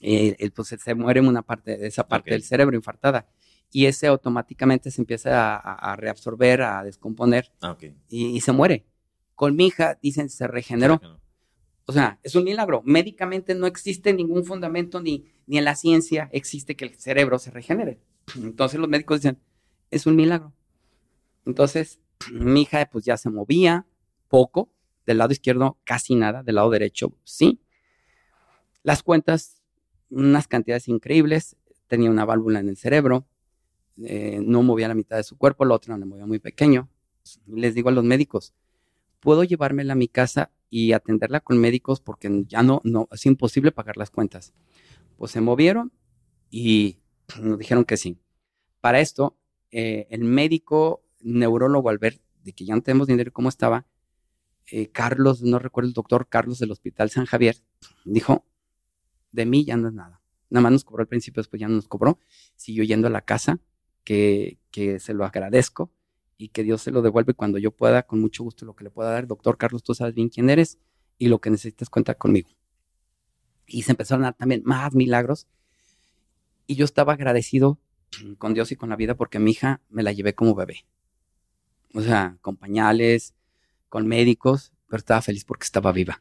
[0.00, 3.26] eh, pues se muere una parte de esa parte del cerebro infartada
[3.70, 7.76] y ese automáticamente se empieza a, a reabsorber, a descomponer Ah,
[8.08, 8.86] y se muere.
[9.34, 11.00] Con mi hija, dicen, se regeneró.
[11.86, 12.82] O sea, es un milagro.
[12.84, 17.50] Médicamente no existe ningún fundamento ni, ni en la ciencia existe que el cerebro se
[17.50, 17.98] regenere.
[18.36, 19.38] Entonces los médicos dicen,
[19.90, 20.52] es un milagro.
[21.44, 22.00] Entonces,
[22.32, 23.86] mi hija pues ya se movía
[24.28, 24.70] poco,
[25.06, 27.60] del lado izquierdo casi nada, del lado derecho sí.
[28.82, 29.62] Las cuentas,
[30.10, 33.26] unas cantidades increíbles, tenía una válvula en el cerebro,
[34.02, 36.88] eh, no movía la mitad de su cuerpo, la otra la movía muy pequeño.
[37.46, 38.52] Les digo a los médicos,
[39.20, 43.72] puedo llevármela a mi casa y atenderla con médicos porque ya no, no, es imposible
[43.72, 44.52] pagar las cuentas.
[45.16, 45.92] Pues se movieron
[46.50, 46.98] y
[47.40, 48.18] nos dijeron que sí.
[48.80, 49.38] Para esto,
[49.70, 53.86] eh, el médico neurólogo al ver de que ya no tenemos dinero y cómo estaba,
[54.70, 57.56] eh, Carlos, no recuerdo el doctor Carlos del Hospital San Javier,
[58.04, 58.44] dijo,
[59.32, 60.20] de mí ya no es nada.
[60.50, 62.18] Nada más nos cobró al principio, después ya no nos cobró.
[62.56, 63.58] Siguió yendo a la casa,
[64.04, 65.90] que, que se lo agradezco
[66.36, 68.90] y que Dios se lo devuelve cuando yo pueda, con mucho gusto lo que le
[68.90, 69.26] pueda dar.
[69.26, 70.78] Doctor Carlos, tú sabes bien quién eres
[71.18, 72.50] y lo que necesites cuenta conmigo.
[73.66, 75.46] Y se empezaron a dar también más milagros.
[76.66, 77.78] Y yo estaba agradecido
[78.38, 80.84] con Dios y con la vida porque mi hija me la llevé como bebé.
[81.94, 83.34] O sea, con pañales,
[83.94, 86.20] con médicos, pero estaba feliz porque estaba viva.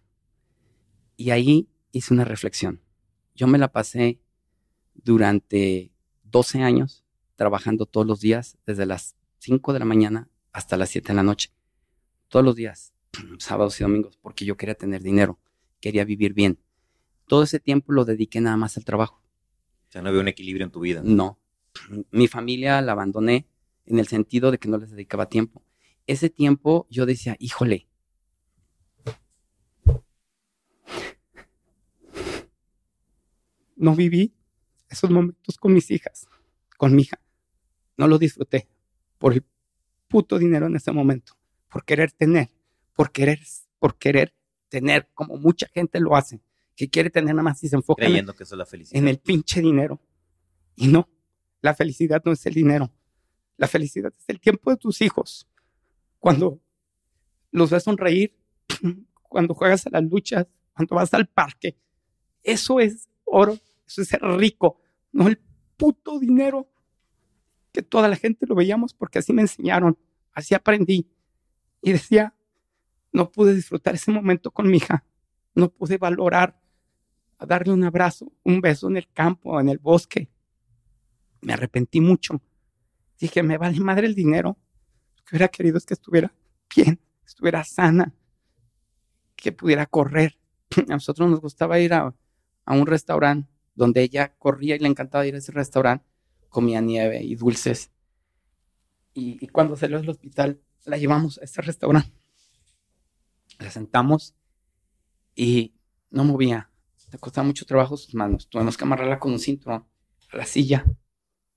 [1.17, 2.83] Y ahí hice una reflexión.
[3.33, 4.19] Yo me la pasé
[4.93, 7.03] durante 12 años
[7.35, 11.23] trabajando todos los días, desde las 5 de la mañana hasta las 7 de la
[11.23, 11.49] noche.
[12.27, 12.93] Todos los días,
[13.39, 15.39] sábados y domingos, porque yo quería tener dinero,
[15.79, 16.59] quería vivir bien.
[17.25, 19.23] Todo ese tiempo lo dediqué nada más al trabajo.
[19.89, 21.01] O sea, no había un equilibrio en tu vida.
[21.03, 21.39] No.
[22.11, 23.47] Mi familia la abandoné
[23.87, 25.63] en el sentido de que no les dedicaba tiempo.
[26.05, 27.87] Ese tiempo yo decía, híjole.
[33.75, 34.33] No viví
[34.89, 36.27] esos momentos con mis hijas,
[36.77, 37.19] con mi hija.
[37.97, 38.67] No lo disfruté
[39.17, 39.45] por el
[40.07, 41.33] puto dinero en ese momento,
[41.69, 42.49] por querer tener,
[42.93, 43.39] por querer,
[43.79, 44.33] por querer
[44.69, 46.41] tener, como mucha gente lo hace,
[46.75, 49.01] que quiere tener nada más y se enfoca en Creyendo que eso es la felicidad.
[49.01, 49.99] en el pinche dinero.
[50.75, 51.09] Y no,
[51.61, 52.91] la felicidad no es el dinero.
[53.57, 55.47] La felicidad es el tiempo de tus hijos.
[56.23, 56.61] Cuando
[57.51, 58.33] los ves sonreír,
[59.23, 61.75] cuando juegas a las luchas, cuando vas al parque.
[62.41, 64.79] Eso es oro, eso es ser rico,
[65.11, 65.37] no el
[65.75, 66.69] puto dinero
[67.73, 69.97] que toda la gente lo veíamos porque así me enseñaron,
[70.31, 71.11] así aprendí.
[71.81, 72.33] Y decía,
[73.11, 75.03] no pude disfrutar ese momento con mi hija,
[75.55, 76.57] no pude valorar
[77.37, 80.29] a darle un abrazo, un beso en el campo, en el bosque.
[81.41, 82.41] Me arrepentí mucho.
[83.19, 84.57] Dije, me vale madre el dinero.
[85.25, 86.33] Que hubiera querido es que estuviera
[86.75, 88.13] bien, que estuviera sana,
[89.35, 90.37] que pudiera correr.
[90.89, 92.13] A nosotros nos gustaba ir a,
[92.65, 96.05] a un restaurante donde ella corría y le encantaba ir a ese restaurante.
[96.49, 97.91] Comía nieve y dulces.
[99.13, 102.13] Y, y cuando salió del hospital, la llevamos a ese restaurante.
[103.59, 104.35] La sentamos
[105.35, 105.73] y
[106.09, 106.69] no movía.
[107.11, 108.47] Le costaba mucho trabajo sus manos.
[108.49, 109.85] Tuvimos que amarrarla con un cinturón
[110.31, 110.85] a la silla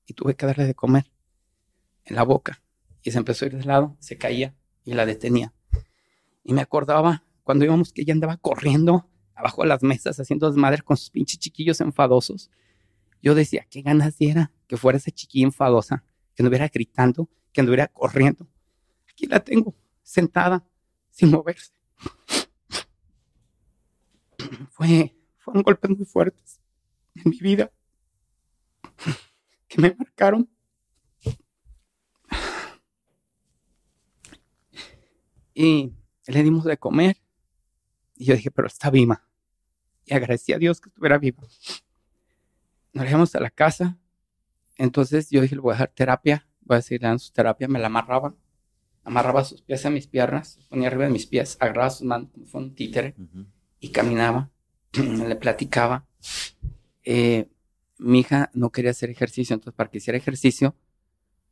[0.06, 1.10] y tuve que darle de comer
[2.04, 2.62] en la boca.
[3.06, 4.52] Y se empezó a ir de lado, se caía
[4.84, 5.54] y la detenía.
[6.42, 10.82] Y me acordaba cuando íbamos que ella andaba corriendo abajo de las mesas haciendo desmadre
[10.82, 12.50] con sus pinches chiquillos enfadosos.
[13.22, 16.02] Yo decía, qué ganas diera que fuera esa chiquilla enfadosa,
[16.34, 18.48] que anduviera gritando, que anduviera corriendo.
[19.08, 20.66] Aquí la tengo, sentada,
[21.10, 21.74] sin moverse.
[24.72, 26.60] Fue, fueron golpes muy fuertes
[27.14, 27.70] en mi vida
[29.68, 30.50] que me marcaron.
[35.58, 35.94] Y
[36.26, 37.16] le dimos de comer.
[38.14, 39.26] Y yo dije, pero está viva.
[40.04, 41.42] Y agradecí a Dios que estuviera viva.
[42.92, 43.96] Nos llevamos a la casa.
[44.76, 46.46] Entonces yo dije, le voy a dejar terapia.
[46.60, 47.68] Voy a seguir dando su terapia.
[47.68, 48.34] Me la amarraba.
[49.02, 50.58] Amarraba sus pies a mis piernas.
[50.68, 51.56] Ponía arriba de mis pies.
[51.58, 53.14] Agarraba sus manos como fue un títere.
[53.16, 53.46] Ujú.
[53.80, 54.50] Y caminaba.
[54.92, 56.06] le platicaba.
[57.02, 57.48] Eh,
[57.96, 59.54] mi hija no quería hacer ejercicio.
[59.54, 60.76] Entonces, para que hiciera ejercicio,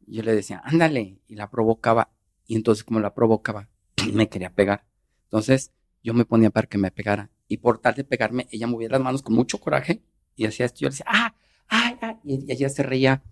[0.07, 1.23] yo le decía, ándale.
[1.27, 2.11] Y la provocaba.
[2.47, 3.71] Y entonces, como la provocaba,
[4.13, 4.85] me quería pegar.
[5.25, 7.31] Entonces, yo me ponía para que me pegara.
[7.49, 10.03] Y por tal de pegarme, ella movía las manos con mucho coraje
[10.37, 10.81] y hacía esto.
[10.81, 11.35] Yo le decía, ¡ah!
[11.69, 13.23] ay", Y ella se reía.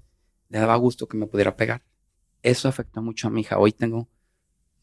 [0.48, 1.82] Le daba gusto que me pudiera pegar.
[2.42, 3.58] Eso afectó mucho a mi hija.
[3.58, 4.08] Hoy tengo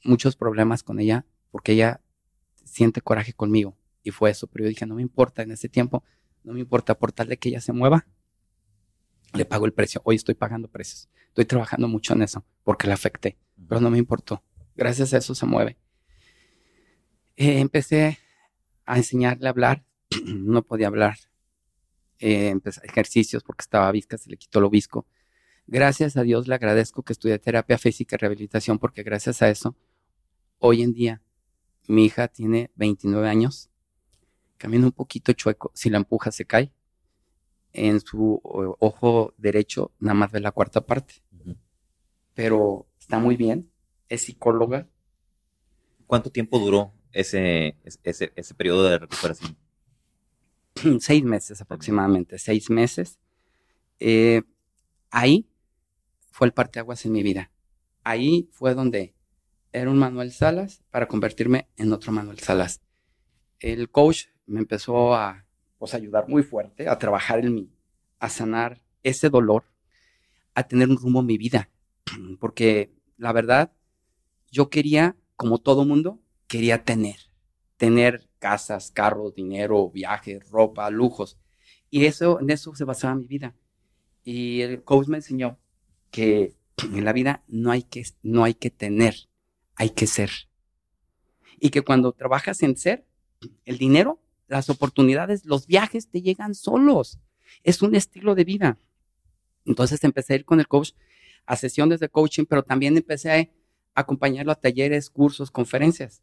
[0.03, 2.01] muchos problemas con ella porque ella
[2.63, 3.77] siente coraje conmigo.
[4.03, 4.47] Y fue eso.
[4.47, 6.03] Pero yo dije, no me importa en ese tiempo,
[6.43, 8.07] no me importa por tal de que ella se mueva,
[9.33, 10.01] le pago el precio.
[10.03, 11.09] Hoy estoy pagando precios.
[11.27, 13.37] Estoy trabajando mucho en eso porque le afecté,
[13.67, 14.43] pero no me importó.
[14.79, 15.77] Gracias a eso se mueve.
[17.35, 18.17] Eh, empecé
[18.85, 19.83] a enseñarle a hablar.
[20.25, 21.17] no podía hablar.
[22.17, 25.05] Eh, empecé ejercicios porque estaba visca, se le quitó lo visco.
[25.67, 29.75] Gracias a Dios le agradezco que estudié terapia física y rehabilitación porque gracias a eso,
[30.59, 31.21] hoy en día,
[31.89, 33.69] mi hija tiene 29 años,
[34.57, 36.71] camina un poquito chueco, si la empuja se cae,
[37.73, 38.39] en su
[38.79, 41.15] ojo derecho nada más ve la cuarta parte.
[42.33, 43.69] Pero está muy bien,
[44.09, 44.87] es psicóloga.
[46.07, 49.57] ¿Cuánto tiempo duró ese, ese, ese periodo de recuperación?
[50.99, 53.19] seis meses aproximadamente, seis meses.
[53.99, 54.41] Eh,
[55.09, 55.49] ahí
[56.31, 57.51] fue el parteaguas en mi vida.
[58.03, 59.13] Ahí fue donde
[59.71, 62.81] era un Manuel Salas para convertirme en otro Manuel Salas.
[63.59, 65.45] El coach me empezó a
[65.77, 67.71] pues ayudar muy fuerte a trabajar en mí,
[68.19, 69.65] a sanar ese dolor,
[70.53, 71.69] a tener un rumbo en mi vida.
[72.39, 73.71] Porque la verdad,
[74.51, 77.17] yo quería, como todo mundo, quería tener,
[77.77, 81.37] tener casas, carros, dinero, viajes, ropa, lujos.
[81.89, 83.55] Y eso, en eso se basaba mi vida.
[84.23, 85.57] Y el coach me enseñó
[86.11, 89.15] que en la vida no hay que, no hay que tener,
[89.75, 90.31] hay que ser.
[91.59, 93.05] Y que cuando trabajas en ser,
[93.65, 97.19] el dinero las oportunidades, los viajes te llegan solos.
[97.63, 98.79] Es un estilo de vida.
[99.65, 100.91] Entonces empecé a ir con el coach
[101.45, 103.51] a sesiones de coaching, pero también empecé
[103.99, 106.21] acompañarlo a talleres, cursos, conferencias.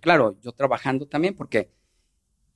[0.00, 1.70] Claro, yo trabajando también porque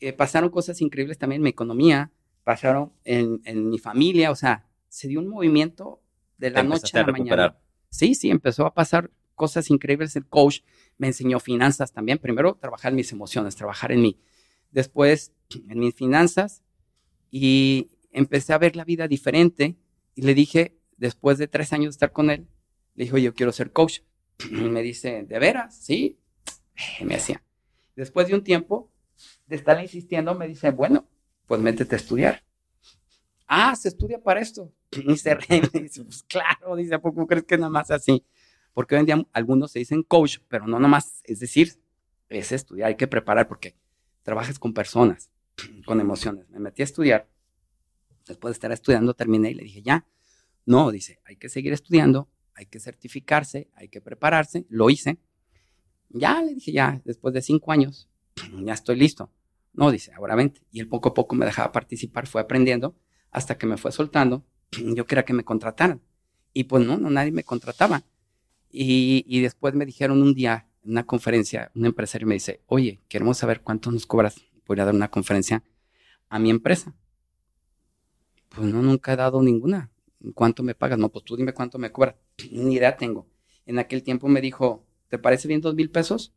[0.00, 2.12] eh, pasaron cosas increíbles también en mi economía,
[2.44, 6.02] pasaron en, mi familia, o sea, se dio un movimiento
[6.38, 7.58] de la noche a la mañana.
[7.90, 10.16] Sí, sí, empezó a pasar cosas increíbles.
[10.16, 10.60] El coach
[10.96, 12.18] me enseñó finanzas también.
[12.18, 14.20] Primero, trabajar en mis emociones, trabajar en mí
[14.70, 15.32] después
[15.68, 16.62] en mis finanzas
[17.30, 19.76] y empecé a ver la vida diferente
[20.14, 22.46] y le dije, después de tres años de estar con él,
[22.94, 24.00] le dije, yo quiero ser coach.
[24.48, 25.76] Y me dice, ¿de veras?
[25.76, 26.18] Sí.
[27.02, 27.42] me hacía.
[27.96, 28.90] Después de un tiempo
[29.46, 31.06] de estar insistiendo, me dice, bueno,
[31.46, 32.42] pues métete a estudiar.
[33.46, 34.72] Ah, se estudia para esto.
[35.06, 38.24] Y se ríe, me dice, pues claro, dice, ¿a poco crees que nada más así?
[38.72, 41.74] Porque hoy en día algunos se dicen coach, pero no nomás, es decir,
[42.28, 43.76] es estudiar, hay que preparar, porque
[44.22, 45.30] trabajes con personas,
[45.86, 46.48] con emociones.
[46.50, 47.28] Me metí a estudiar.
[48.26, 50.06] Después de estar estudiando, terminé y le dije, ya.
[50.66, 52.28] No, dice, hay que seguir estudiando,
[52.60, 54.66] hay que certificarse, hay que prepararse.
[54.68, 55.18] Lo hice.
[56.10, 58.08] Ya, le dije, ya, después de cinco años,
[58.64, 59.30] ya estoy listo.
[59.72, 60.60] No, dice, ahora vente.
[60.70, 62.94] Y él poco a poco me dejaba participar, fue aprendiendo,
[63.30, 64.44] hasta que me fue soltando.
[64.94, 66.02] Yo quería que me contrataran.
[66.52, 68.02] Y pues no, no nadie me contrataba.
[68.70, 73.00] Y, y después me dijeron un día, en una conferencia, un empresario me dice, oye,
[73.08, 75.64] queremos saber cuánto nos cobras por a dar una conferencia
[76.28, 76.94] a mi empresa.
[78.50, 79.90] Pues no, nunca he dado ninguna.
[80.34, 80.98] ¿Cuánto me pagas?
[80.98, 82.16] No, pues tú dime cuánto me cobras.
[82.50, 83.26] Ni idea tengo.
[83.66, 86.34] En aquel tiempo me dijo, ¿te parece bien dos mil pesos?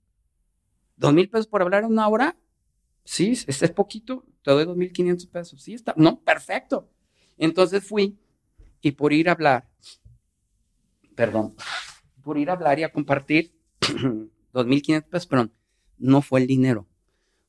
[0.95, 2.37] ¿Dos mil pesos por hablar una hora?
[3.03, 4.25] Sí, es, es poquito.
[4.43, 5.61] Te doy dos mil quinientos pesos.
[5.61, 5.93] Sí, está.
[5.97, 6.89] No, perfecto.
[7.37, 8.17] Entonces fui
[8.81, 9.69] y por ir a hablar,
[11.15, 11.55] perdón,
[12.21, 13.53] por ir a hablar y a compartir,
[14.53, 15.49] 2.500 pesos, pero
[15.97, 16.87] no fue el dinero.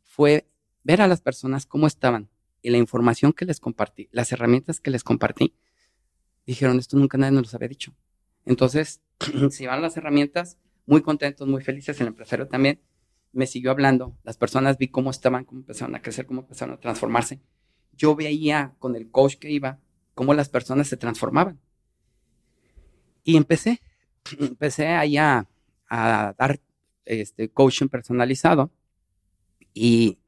[0.03, 0.49] Fue
[0.83, 2.31] ver a las personas cómo estaban
[2.63, 5.55] y la información que les compartí, las herramientas que les compartí.
[6.47, 7.95] Dijeron, esto nunca nadie nos lo había dicho.
[8.45, 9.01] Entonces,
[9.51, 12.81] se van las herramientas, muy contentos, muy felices, el empresario también
[13.35, 16.81] me siguió hablando, las personas vi cómo estaban, cómo empezaron a crecer, cómo empezaron a
[16.81, 17.41] transformarse.
[17.93, 19.81] Yo veía con el coach que iba,
[20.15, 21.61] cómo las personas se transformaban.
[23.25, 23.81] Y empecé,
[24.39, 25.49] empecé ahí a,
[25.91, 26.61] dar
[27.05, 28.73] este, coaching personalizado
[29.73, 30.19] y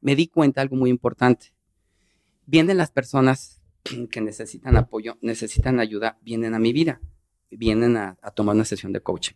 [0.00, 1.52] me di cuenta algo muy importante.
[2.46, 3.61] Vienen las personas
[4.10, 7.00] que necesitan apoyo, necesitan ayuda, vienen a mi vida,
[7.50, 9.34] vienen a, tomar una sesión de coaching.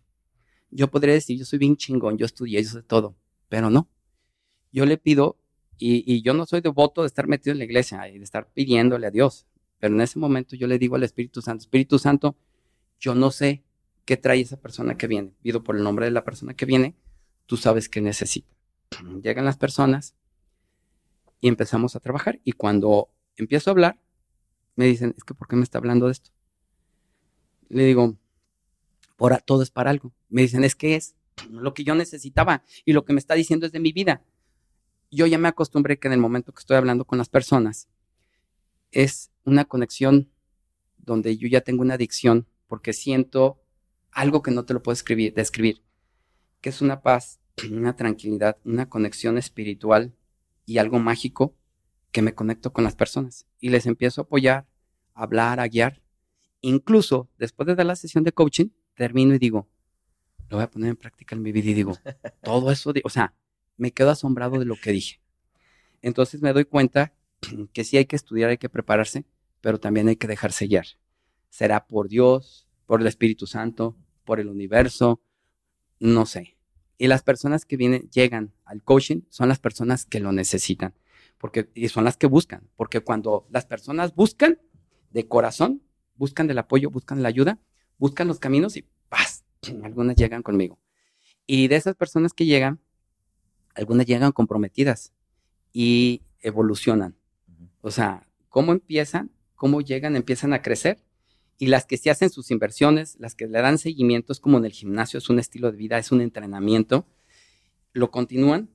[0.70, 3.16] Yo podría decir, yo soy bien chingón, yo estudié, yo sé todo,
[3.48, 3.88] pero no.
[4.72, 5.38] Yo le pido,
[5.78, 8.50] y, y yo no soy devoto de estar metido en la iglesia y de estar
[8.52, 9.46] pidiéndole a Dios,
[9.78, 12.36] pero en ese momento yo le digo al Espíritu Santo, Espíritu Santo,
[12.98, 13.62] yo no sé
[14.04, 15.34] qué trae esa persona que viene.
[15.42, 16.96] Pido por el nombre de la persona que viene,
[17.46, 18.48] tú sabes qué necesita.
[19.22, 20.14] Llegan las personas
[21.40, 22.40] y empezamos a trabajar.
[22.44, 24.00] Y cuando empiezo a hablar,
[24.76, 26.30] me dicen, es que ¿por qué me está hablando de esto?
[27.68, 28.16] Le digo,
[29.16, 30.12] por todo es para algo.
[30.28, 31.16] Me dicen, es que es
[31.50, 34.22] lo que yo necesitaba y lo que me está diciendo es de mi vida.
[35.10, 37.88] Yo ya me acostumbré que en el momento que estoy hablando con las personas
[38.92, 40.30] es una conexión
[40.98, 43.60] donde yo ya tengo una adicción porque siento
[44.10, 45.82] algo que no te lo puedo escribir, describir,
[46.60, 50.14] que es una paz, una tranquilidad, una conexión espiritual
[50.64, 51.54] y algo mágico
[52.12, 54.66] que me conecto con las personas y les empiezo a apoyar,
[55.14, 56.02] a hablar, a guiar.
[56.60, 59.68] Incluso después de dar la sesión de coaching, termino y digo,
[60.48, 61.96] lo voy a poner en práctica en mi vida y digo,
[62.42, 63.34] todo eso, o sea,
[63.76, 65.20] me quedo asombrado de lo que dije.
[66.02, 67.12] Entonces me doy cuenta
[67.72, 69.24] que sí hay que estudiar, hay que prepararse,
[69.60, 70.86] pero también hay que dejarse guiar.
[71.50, 75.20] Será por Dios, por el Espíritu Santo, por el universo,
[75.98, 76.56] no sé.
[76.98, 80.94] Y las personas que vienen, llegan al coaching son las personas que lo necesitan,
[81.46, 84.58] porque y son las que buscan, porque cuando las personas buscan
[85.12, 85.80] de corazón,
[86.16, 87.60] buscan del apoyo, buscan la ayuda,
[87.98, 89.44] buscan los caminos y ¡paz!
[89.84, 90.80] Algunas llegan conmigo.
[91.46, 92.80] Y de esas personas que llegan,
[93.76, 95.12] algunas llegan comprometidas
[95.72, 97.16] y evolucionan.
[97.80, 99.30] O sea, ¿cómo empiezan?
[99.54, 100.16] ¿Cómo llegan?
[100.16, 100.98] Empiezan a crecer.
[101.58, 104.64] Y las que se hacen sus inversiones, las que le dan seguimiento, es como en
[104.64, 107.06] el gimnasio, es un estilo de vida, es un entrenamiento,
[107.92, 108.68] lo continúan.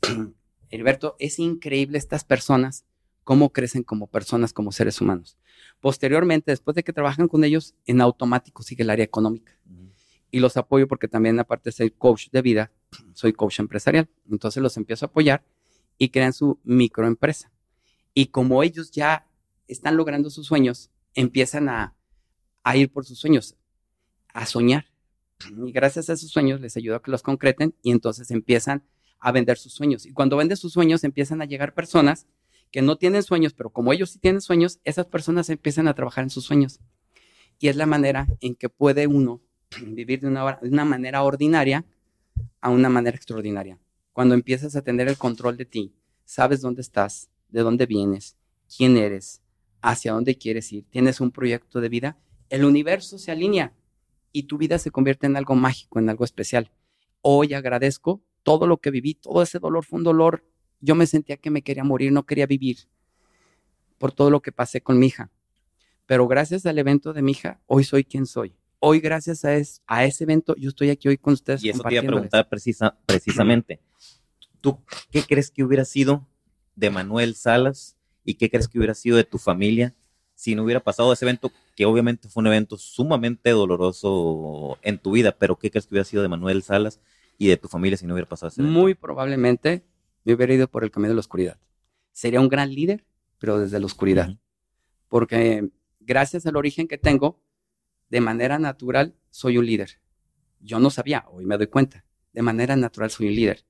[0.70, 2.84] Heriberto, es increíble estas personas,
[3.24, 5.36] cómo crecen como personas, como seres humanos.
[5.80, 9.58] Posteriormente, después de que trabajan con ellos, en automático sigue el área económica.
[10.30, 12.72] Y los apoyo porque también, aparte de ser coach de vida,
[13.14, 14.08] soy coach empresarial.
[14.30, 15.44] Entonces los empiezo a apoyar
[15.98, 17.52] y crean su microempresa.
[18.14, 19.26] Y como ellos ya
[19.68, 21.94] están logrando sus sueños, empiezan a,
[22.74, 23.56] ir por sus sueños,
[24.32, 24.86] a soñar.
[25.66, 28.84] Y gracias a esos sueños les ayudo a que los concreten y entonces empiezan
[29.18, 30.06] a vender sus sueños.
[30.06, 32.26] Y cuando venden sus sueños empiezan a llegar personas
[32.70, 36.24] que no tienen sueños, pero como ellos sí tienen sueños, esas personas empiezan a trabajar
[36.24, 36.80] en sus sueños.
[37.58, 39.40] Y es la manera en que puede uno
[39.86, 41.84] vivir de una, de una manera ordinaria
[42.60, 43.78] a una manera extraordinaria.
[44.12, 45.94] Cuando empiezas a tener el control de ti,
[46.24, 48.36] sabes dónde estás, de dónde vienes,
[48.74, 49.42] quién eres,
[49.80, 53.72] hacia dónde quieres ir, tienes un proyecto de vida, el universo se alinea
[54.32, 56.70] y tu vida se convierte en algo mágico, en algo especial.
[57.22, 60.44] Hoy agradezco todo lo que viví, todo ese dolor fue un dolor.
[60.80, 62.76] Yo me sentía que me quería morir, no quería vivir
[63.98, 65.32] por todo lo que pasé con mi hija.
[66.06, 69.50] Pero gracias al evento de mi hija, hoy soy quien soy hoy gracias a,
[69.86, 71.64] a ese evento, yo estoy aquí hoy con ustedes.
[71.64, 73.80] Y eso te iba a preguntar precisa, precisamente.
[74.60, 74.78] ¿Tú
[75.10, 76.24] qué crees que hubiera sido
[76.76, 79.94] de Manuel Salas y qué crees que hubiera sido de tu familia
[80.34, 85.12] si no hubiera pasado ese evento, que obviamente fue un evento sumamente doloroso en tu
[85.12, 87.00] vida, pero qué crees que hubiera sido de Manuel Salas
[87.38, 88.78] y de tu familia si no hubiera pasado ese evento?
[88.78, 89.84] Muy probablemente
[90.24, 91.58] me hubiera ido por el camino de la oscuridad.
[92.12, 93.04] Sería un gran líder,
[93.38, 94.36] pero desde la oscuridad.
[95.08, 95.70] Porque
[96.00, 97.40] gracias al origen que tengo,
[98.08, 100.00] de manera natural soy un líder.
[100.60, 102.04] Yo no sabía, hoy me doy cuenta.
[102.32, 103.66] De manera natural soy un líder.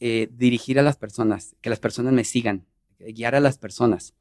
[0.00, 2.66] Eh, dirigir a las personas, que las personas me sigan,
[2.98, 4.14] guiar a las personas.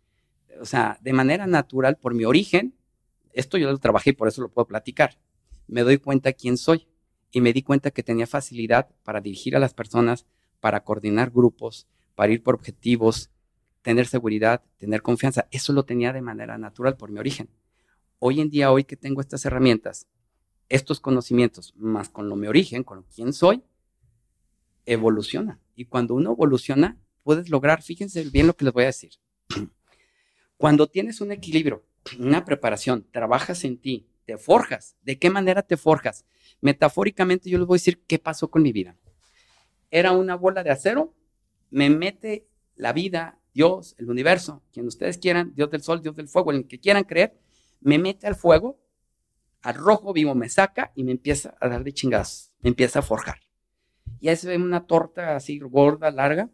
[0.61, 2.75] O sea, de manera natural, por mi origen,
[3.33, 5.17] esto yo lo trabajé y por eso lo puedo platicar.
[5.67, 6.88] Me doy cuenta quién soy
[7.31, 10.25] y me di cuenta que tenía facilidad para dirigir a las personas,
[10.59, 13.29] para coordinar grupos, para ir por objetivos,
[13.81, 15.47] tener seguridad, tener confianza.
[15.51, 17.49] Eso lo tenía de manera natural por mi origen
[18.19, 20.07] hoy en día, hoy que tengo estas herramientas,
[20.67, 23.63] estos conocimientos, más con lo mi origen, con quién soy,
[24.85, 25.59] evoluciona.
[25.75, 29.11] Y cuando uno evoluciona, puedes lograr, fíjense bien lo que les voy a decir.
[30.57, 31.85] Cuando tienes un equilibrio,
[32.19, 34.95] una preparación, trabajas en ti, te forjas.
[35.01, 36.23] ¿De qué manera te forjas?
[36.61, 38.95] Metafóricamente yo les voy a decir qué pasó con mi vida.
[39.89, 41.15] Era una bola de acero,
[41.71, 46.27] me mete la vida, Dios, el universo, quien ustedes quieran, Dios del sol, Dios del
[46.27, 47.39] fuego, el que quieran creer,
[47.81, 48.79] me mete al fuego,
[49.63, 53.01] al rojo vivo me saca y me empieza a dar de chingazos, me empieza a
[53.01, 53.39] forjar.
[54.19, 56.51] Y ahí se ve una torta así gorda, larga,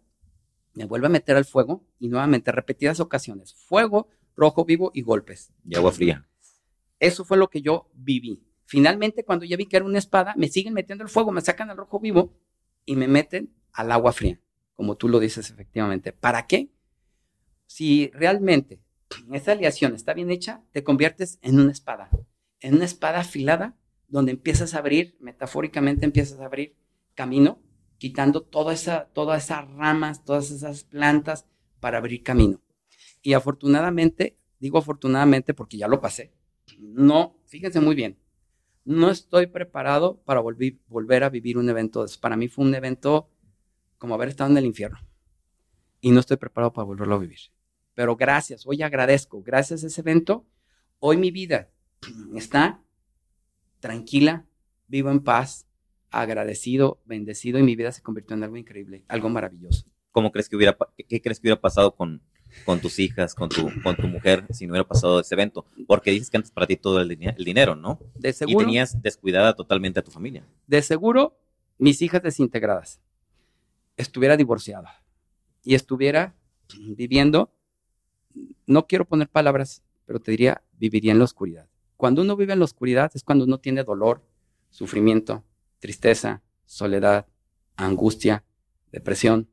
[0.73, 4.07] me vuelve a meter al fuego y nuevamente repetidas ocasiones, fuego,
[4.37, 5.51] rojo vivo y golpes.
[5.67, 6.25] Y agua fría.
[7.05, 8.41] Eso fue lo que yo viví.
[8.65, 11.69] Finalmente, cuando ya vi que era una espada, me siguen metiendo al fuego, me sacan
[11.69, 12.33] al rojo vivo
[12.83, 14.41] y me meten al agua fría,
[14.73, 16.13] como tú lo dices efectivamente.
[16.13, 16.71] ¿Para qué?
[17.67, 18.81] Si realmente
[19.31, 22.09] esa aleación está bien hecha, te conviertes en una espada,
[22.59, 23.77] en una espada afilada
[24.07, 26.75] donde empiezas a abrir, metafóricamente empiezas a abrir
[27.13, 27.61] camino,
[27.99, 31.45] quitando toda esa, todas esas ramas, todas esas plantas
[31.79, 32.63] para abrir camino.
[33.21, 36.33] Y afortunadamente, digo afortunadamente porque ya lo pasé,
[36.79, 38.17] no, fíjense muy bien,
[38.85, 43.29] no estoy preparado para volver, a vivir un evento Para mí fue un evento
[43.97, 44.99] como haber estado en el infierno.
[46.01, 47.39] Y no estoy preparado para volverlo a vivir.
[47.95, 50.45] Pero gracias, hoy agradezco, gracias a ese evento,
[50.99, 51.71] hoy mi vida
[52.35, 52.83] está
[53.79, 54.45] tranquila,
[54.87, 55.67] vivo en paz,
[56.11, 59.85] agradecido, bendecido y mi vida se convirtió en algo increíble, algo maravilloso.
[60.11, 60.77] ¿Cómo crees que hubiera,
[61.09, 62.21] qué crees que hubiera pasado con,
[62.63, 65.65] con tus hijas, con tu, con tu mujer, si no hubiera pasado ese evento?
[65.87, 67.99] Porque dices que antes para ti todo el, el dinero, ¿no?
[68.15, 68.61] De seguro.
[68.61, 70.45] Y tenías descuidada totalmente a tu familia.
[70.67, 71.37] De seguro,
[71.77, 72.99] mis hijas desintegradas,
[73.97, 75.03] estuviera divorciada
[75.63, 76.35] y estuviera
[76.77, 77.51] viviendo
[78.65, 81.67] no quiero poner palabras pero te diría, viviría en la oscuridad.
[81.97, 84.23] Cuando uno vive en la oscuridad es cuando uno tiene dolor,
[84.69, 85.43] sufrimiento,
[85.79, 87.27] tristeza, soledad,
[87.75, 88.43] angustia,
[88.91, 89.49] depresión.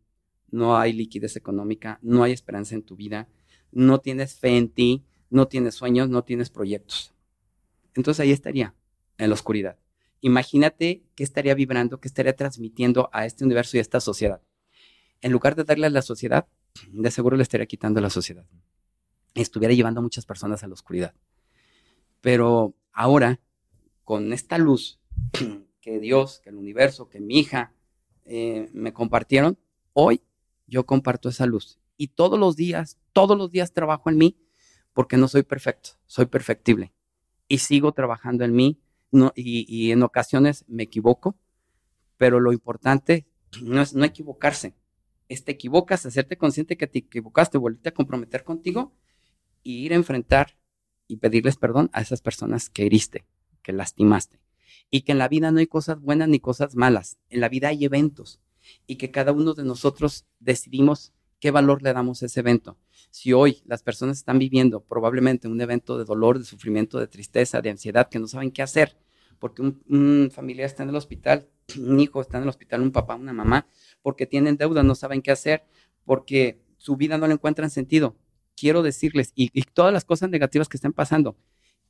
[0.52, 3.28] No hay liquidez económica, no hay esperanza en tu vida,
[3.72, 7.12] no tienes fe en ti, no tienes sueños, no tienes proyectos.
[7.94, 8.74] Entonces ahí estaría,
[9.18, 9.78] en la oscuridad.
[10.20, 14.40] Imagínate qué estaría vibrando, qué estaría transmitiendo a este universo y a esta sociedad.
[15.20, 16.46] En lugar de darle a la sociedad,
[16.92, 18.46] de seguro le estaría quitando a la sociedad.
[19.34, 21.14] Estuviera llevando a muchas personas a la oscuridad.
[22.20, 23.40] Pero ahora,
[24.04, 25.00] con esta luz
[25.80, 27.72] que Dios, que el universo, que mi hija
[28.24, 29.58] eh, me compartieron,
[29.92, 30.20] hoy
[30.72, 31.78] yo comparto esa luz.
[31.98, 34.38] Y todos los días, todos los días trabajo en mí
[34.94, 36.94] porque no soy perfecto, soy perfectible.
[37.46, 38.80] Y sigo trabajando en mí
[39.34, 41.36] y, en ocasiones me equivoco,
[42.16, 43.26] pero lo importante
[43.60, 44.74] no es no equivocarse,
[45.28, 48.94] es te equivocas, hacerte consciente que te equivocaste, volverte a comprometer contigo
[49.62, 50.56] y ir a enfrentar
[51.06, 53.26] y pedirles perdón a esas personas que heriste,
[53.62, 54.40] que lastimaste.
[54.90, 57.68] Y que en la vida no hay cosas buenas ni cosas malas, en la vida
[57.68, 58.40] hay eventos
[58.86, 62.78] y que cada uno de nosotros decidimos qué valor le damos a ese evento.
[63.10, 67.60] Si hoy las personas están viviendo probablemente un evento de dolor, de sufrimiento, de tristeza,
[67.60, 68.96] de ansiedad, que no saben qué hacer,
[69.38, 73.16] porque un, familiar está en el hospital, un hijo está en el hospital, un papá,
[73.16, 73.66] una mamá,
[74.02, 75.64] porque tienen deuda, no saben qué hacer,
[76.04, 78.16] porque su vida no le encuentran sentido.
[78.56, 81.36] Quiero decirles, y, y todas las cosas negativas que estén pasando,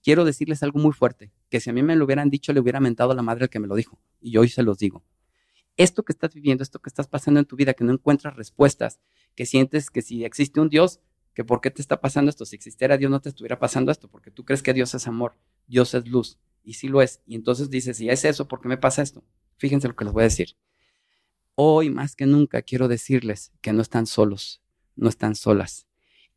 [0.03, 2.81] quiero decirles algo muy fuerte, que si a mí me lo hubieran dicho, le hubiera
[2.81, 5.05] mentado a la madre el que me lo dijo, y hoy se los digo.
[5.77, 9.01] Esto que estás viviendo, esto que estás pasando en tu vida, que no encuentras respuestas,
[9.35, 11.01] que sientes que si existe un Dios,
[11.35, 14.09] que por qué te está pasando esto, si existiera Dios no te estuviera pasando esto,
[14.09, 17.21] porque tú crees que Dios es amor, Dios es luz, y sí lo es.
[17.27, 19.25] Y entonces dices, si es eso, ¿por qué me pasa esto?
[19.57, 20.57] Fíjense lo que les voy a decir.
[21.55, 24.63] Hoy más que nunca quiero decirles que no están solos,
[24.97, 25.87] no están solas.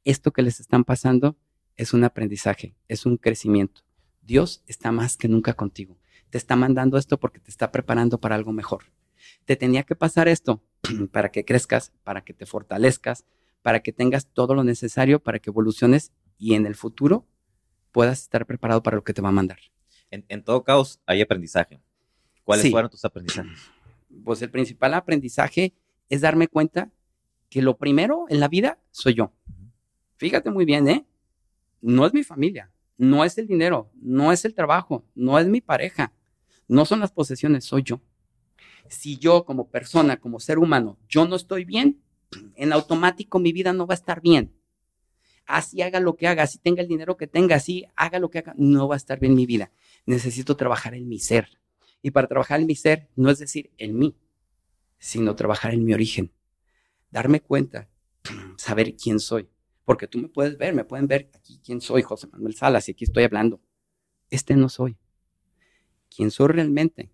[0.03, 1.37] Esto que les están pasando
[1.75, 3.81] es un aprendizaje, es un crecimiento.
[4.21, 5.97] Dios está más que nunca contigo.
[6.29, 8.85] Te está mandando esto porque te está preparando para algo mejor.
[9.45, 10.63] Te tenía que pasar esto
[11.11, 13.25] para que crezcas, para que te fortalezcas,
[13.61, 17.25] para que tengas todo lo necesario para que evoluciones y en el futuro
[17.91, 19.57] puedas estar preparado para lo que te va a mandar.
[20.11, 21.81] En, todo caos hay aprendizaje.
[22.43, 23.57] ¿Cuáles fueron tus aprendizajes?
[24.23, 25.73] Pues el principal aprendizaje
[26.09, 26.89] es darme cuenta
[27.49, 29.33] que lo primero en la vida soy yo.
[30.15, 31.05] Fíjate muy bien, ¿eh?
[31.81, 35.59] No es mi familia, no es el dinero, no es el trabajo, no es mi
[35.59, 36.13] pareja,
[36.67, 37.99] no son las posesiones, soy yo.
[38.89, 42.01] Si yo como persona, como ser humano, yo no estoy bien,
[42.55, 44.53] en automático mi vida no va a estar bien.
[45.45, 48.39] Así haga lo que haga, así tenga el dinero que tenga, así haga lo que
[48.39, 49.71] haga, no va a estar bien mi vida.
[50.05, 51.59] Necesito trabajar en mi ser.
[52.01, 54.15] Y para trabajar en mi ser, no es decir en mí,
[54.97, 56.31] sino trabajar en mi origen.
[57.11, 57.89] Darme cuenta,
[58.57, 59.49] saber quién soy.
[59.85, 62.93] Porque tú me puedes ver, me pueden ver aquí quién soy, José Manuel Salas, y
[62.93, 63.61] aquí estoy hablando.
[64.31, 64.97] Este no soy.
[66.09, 67.11] ¿Quién soy realmente?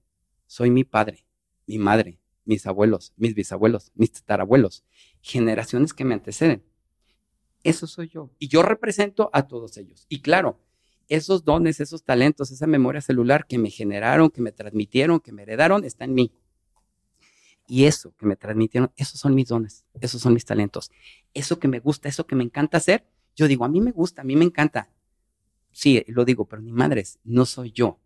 [0.48, 1.26] Soy mi padre,
[1.72, 4.84] mi madre, mis abuelos, mis bisabuelos, mis tatarabuelos,
[5.22, 6.64] generaciones que me anteceden.
[7.64, 8.30] Eso soy yo.
[8.40, 10.06] Y yo represento a todos ellos.
[10.10, 10.60] Y claro,
[11.08, 15.44] esos dones, esos talentos, esa memoria celular que me generaron, que me transmitieron, que me
[15.44, 16.34] heredaron, está en mí.
[17.68, 20.92] Y eso que me transmitieron, esos son mis dones, esos son mis talentos.
[21.34, 24.24] Eso que me gusta, eso que me encanta hacer, yo digo, a mí me gusta,
[24.24, 24.90] a mí me encanta.
[25.72, 28.00] Sí, lo digo, pero ni madres, no soy yo.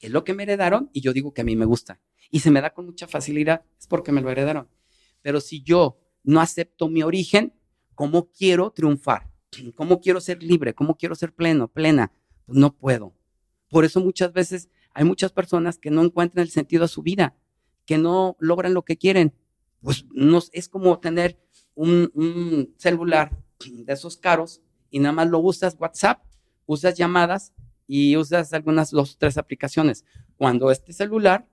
[0.00, 2.00] Es lo que me heredaron y yo digo que a mí me gusta
[2.32, 4.66] y se me da con mucha facilidad, es porque me lo heredaron.
[5.20, 7.52] Pero si yo no acepto mi origen,
[7.94, 9.30] ¿cómo quiero triunfar?
[9.76, 10.74] ¿Cómo quiero ser libre?
[10.74, 12.10] ¿Cómo quiero ser pleno, plena?
[12.46, 13.14] Pues no puedo.
[13.68, 17.36] Por eso muchas veces hay muchas personas que no encuentran el sentido a su vida,
[17.84, 19.34] que no logran lo que quieren.
[19.82, 21.38] Pues no, es como tener
[21.74, 23.38] un, un celular
[23.70, 26.22] de esos caros y nada más lo usas WhatsApp,
[26.64, 27.52] usas llamadas
[27.86, 30.06] y usas algunas dos, tres aplicaciones.
[30.36, 31.46] Cuando este celular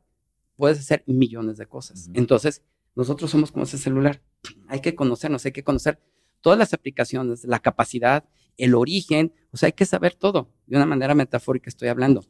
[0.60, 2.10] puedes hacer millones de cosas.
[2.14, 4.22] Entonces, nosotros somos como ese celular.
[4.68, 6.02] Hay que conocernos, hay que conocer
[6.42, 8.26] todas las aplicaciones, la capacidad,
[8.58, 10.52] el origen, o sea, hay que saber todo.
[10.68, 12.26] De una manera metafórica estoy hablando.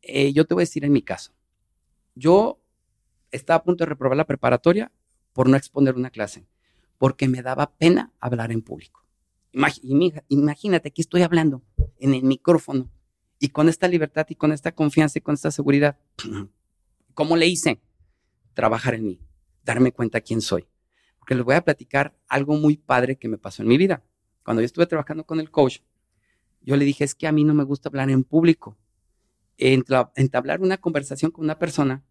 [0.00, 1.34] Eh, yo te voy a decir en mi caso,
[2.14, 2.58] yo
[3.30, 4.90] estaba a punto de reprobar la preparatoria
[5.34, 6.46] por no exponer una clase,
[6.96, 9.04] porque me daba pena hablar en público.
[9.52, 11.62] Imagínate, aquí estoy hablando
[11.98, 12.90] en el micrófono
[13.38, 15.98] y con esta libertad y con esta confianza y con esta seguridad.
[17.18, 17.80] ¿Cómo le hice?
[18.54, 19.20] Trabajar en mí,
[19.64, 20.68] darme cuenta quién soy.
[21.18, 24.04] Porque les voy a platicar algo muy padre que me pasó en mi vida.
[24.44, 25.80] Cuando yo estuve trabajando con el coach,
[26.60, 28.78] yo le dije, es que a mí no me gusta hablar en público.
[29.56, 32.04] Entablar una conversación con una persona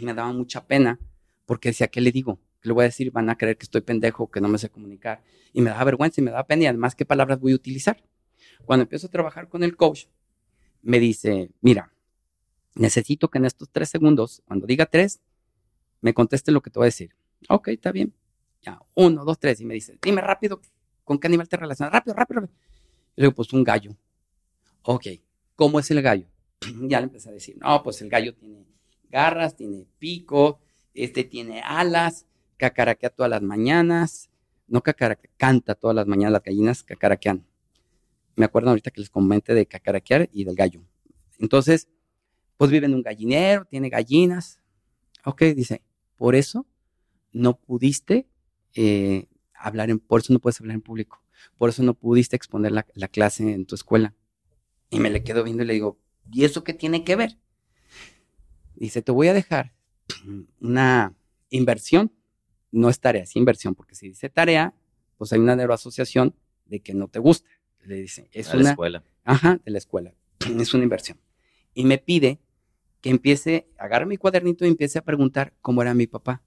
[0.00, 0.98] me daba mucha pena
[1.44, 2.40] porque decía, ¿qué le digo?
[2.62, 3.10] ¿Qué le voy a decir?
[3.10, 5.22] Van a creer que estoy pendejo, que no me sé comunicar.
[5.52, 8.02] Y me daba vergüenza y me daba pena y además, ¿qué palabras voy a utilizar?
[8.64, 10.06] Cuando empiezo a trabajar con el coach,
[10.80, 11.93] me dice, mira,
[12.74, 15.20] necesito que en estos tres segundos, cuando diga tres,
[16.00, 17.14] me conteste lo que te voy a decir.
[17.48, 18.12] Ok, está bien.
[18.62, 19.60] Ya, uno, dos, tres.
[19.60, 20.60] Y me dice, dime rápido,
[21.04, 21.92] ¿con qué animal te relacionas?
[21.92, 22.58] Rápido, rápido, rápido.
[23.16, 23.96] Y le digo, pues un gallo.
[24.82, 25.06] Ok,
[25.56, 26.26] ¿cómo es el gallo?
[26.82, 28.66] ya le empecé a decir, no, pues el gallo tiene
[29.08, 30.60] garras, tiene pico,
[30.92, 34.30] este tiene alas, cacaraquea todas las mañanas,
[34.66, 37.46] no cacaraquea, canta todas las mañanas, las gallinas cacaraquean.
[38.36, 40.82] Me acuerdo ahorita que les comenté de cacaraquear y del gallo.
[41.38, 41.88] Entonces,
[42.56, 44.60] pues vive en un gallinero, tiene gallinas.
[45.24, 45.82] Ok, dice,
[46.16, 46.66] por eso
[47.32, 48.28] no pudiste
[48.74, 51.22] eh, hablar en, por eso no puedes hablar en público,
[51.58, 54.14] por eso no pudiste exponer la, la clase en tu escuela.
[54.90, 55.98] Y me le quedo viendo y le digo,
[56.30, 57.38] ¿y eso qué tiene que ver?
[58.74, 59.74] Dice, te voy a dejar
[60.60, 61.14] una
[61.50, 62.12] inversión,
[62.70, 64.74] no es tarea, es inversión, porque si dice tarea,
[65.16, 66.34] pues hay una neuroasociación
[66.66, 67.48] de que no te gusta.
[67.84, 68.64] Le dice, es de una...
[68.64, 69.04] la escuela.
[69.24, 70.14] Ajá, de la escuela.
[70.58, 71.18] Es una inversión.
[71.74, 72.40] Y me pide
[73.04, 76.42] que empiece, agarre mi cuadernito y empiece a preguntar cómo era mi papá,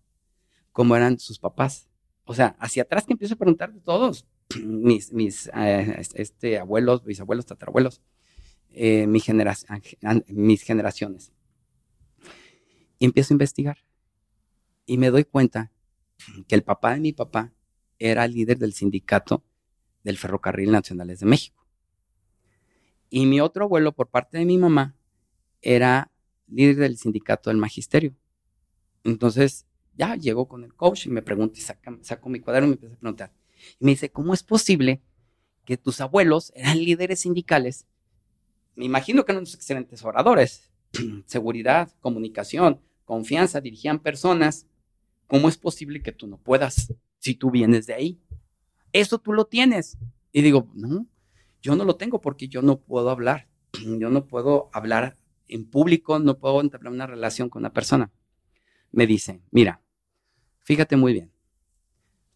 [0.72, 1.88] cómo eran sus papás.
[2.24, 4.26] O sea, hacia atrás que empiezo a preguntar de todos,
[4.64, 8.02] mis, mis eh, este, abuelos, bisabuelos, tatarabuelos,
[8.72, 9.22] eh, mi
[10.30, 11.32] mis generaciones.
[12.98, 13.78] Y empiezo a investigar.
[14.88, 15.72] Y me doy cuenta
[16.48, 17.54] que el papá de mi papá
[18.00, 19.44] era líder del sindicato
[20.04, 21.68] del Ferrocarril Nacionales de México.
[23.12, 24.96] Y mi otro abuelo, por parte de mi mamá,
[25.62, 26.12] era
[26.48, 28.16] líder del sindicato del magisterio.
[29.04, 32.74] Entonces, ya llegó con el coach y me pregunta saca, saco mi cuaderno y me
[32.76, 33.34] empieza a preguntar.
[33.80, 35.02] Y me dice, ¿cómo es posible
[35.66, 37.86] que tus abuelos eran líderes sindicales?
[38.76, 40.72] Me imagino que eran unos excelentes oradores.
[41.26, 44.68] Seguridad, comunicación, confianza, dirigían personas.
[45.26, 48.22] ¿Cómo es posible que tú no puedas si tú vienes de ahí?
[48.94, 49.98] Eso tú lo tienes.
[50.32, 51.08] Y digo, no,
[51.62, 53.48] yo no lo tengo porque yo no puedo hablar.
[54.00, 55.18] Yo no puedo hablar
[55.48, 58.12] en público, no puedo entablar una relación con una persona.
[58.92, 59.82] Me dice, mira,
[60.60, 61.32] fíjate muy bien.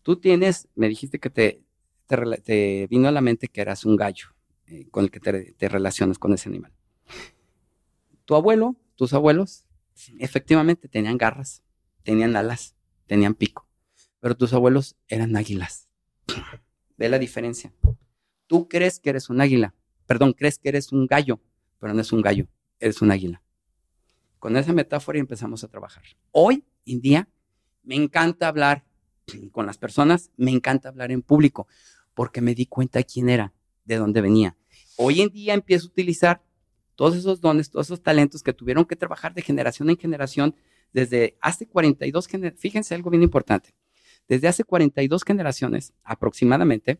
[0.03, 4.28] Tú tienes, me dijiste que te, vino a la mente que eras un gallo
[4.68, 6.74] eh, con el que te, te relacionas con ese animal.
[8.26, 9.66] Tu abuelo, tus abuelos,
[10.20, 11.64] efectivamente tenían garras,
[12.03, 12.76] tenían alas,
[13.07, 13.68] tenían pico,
[14.20, 15.89] pero tus abuelos eran águilas.
[16.97, 17.74] Ve la diferencia.
[18.47, 19.74] Tú crees que eres un águila,
[20.05, 21.39] perdón, crees que eres un gallo,
[21.80, 22.47] pero no es un gallo,
[22.82, 23.41] eres un águila.
[24.39, 26.03] Con esa metáfora empezamos a trabajar.
[26.32, 27.29] Hoy en día
[27.84, 28.84] me encanta hablar
[29.51, 31.67] con las personas, me encanta hablar en público,
[32.13, 33.53] porque me di cuenta de quién era,
[33.86, 34.57] de dónde venía.
[34.97, 36.41] Hoy en día empiezo a utilizar
[36.95, 40.55] todos esos dones, todos esos talentos que tuvieron que trabajar de generación en generación
[40.91, 42.61] desde hace 42 generaciones.
[42.61, 43.73] Fíjense algo bien importante.
[44.27, 46.99] Desde hace 42 generaciones aproximadamente,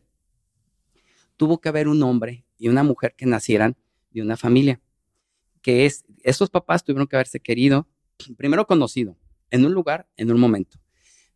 [1.36, 3.76] tuvo que haber un hombre y una mujer que nacieran
[4.10, 4.80] de una familia.
[5.62, 7.88] Que es, esos papás tuvieron que haberse querido,
[8.36, 9.16] primero conocido,
[9.50, 10.78] en un lugar, en un momento.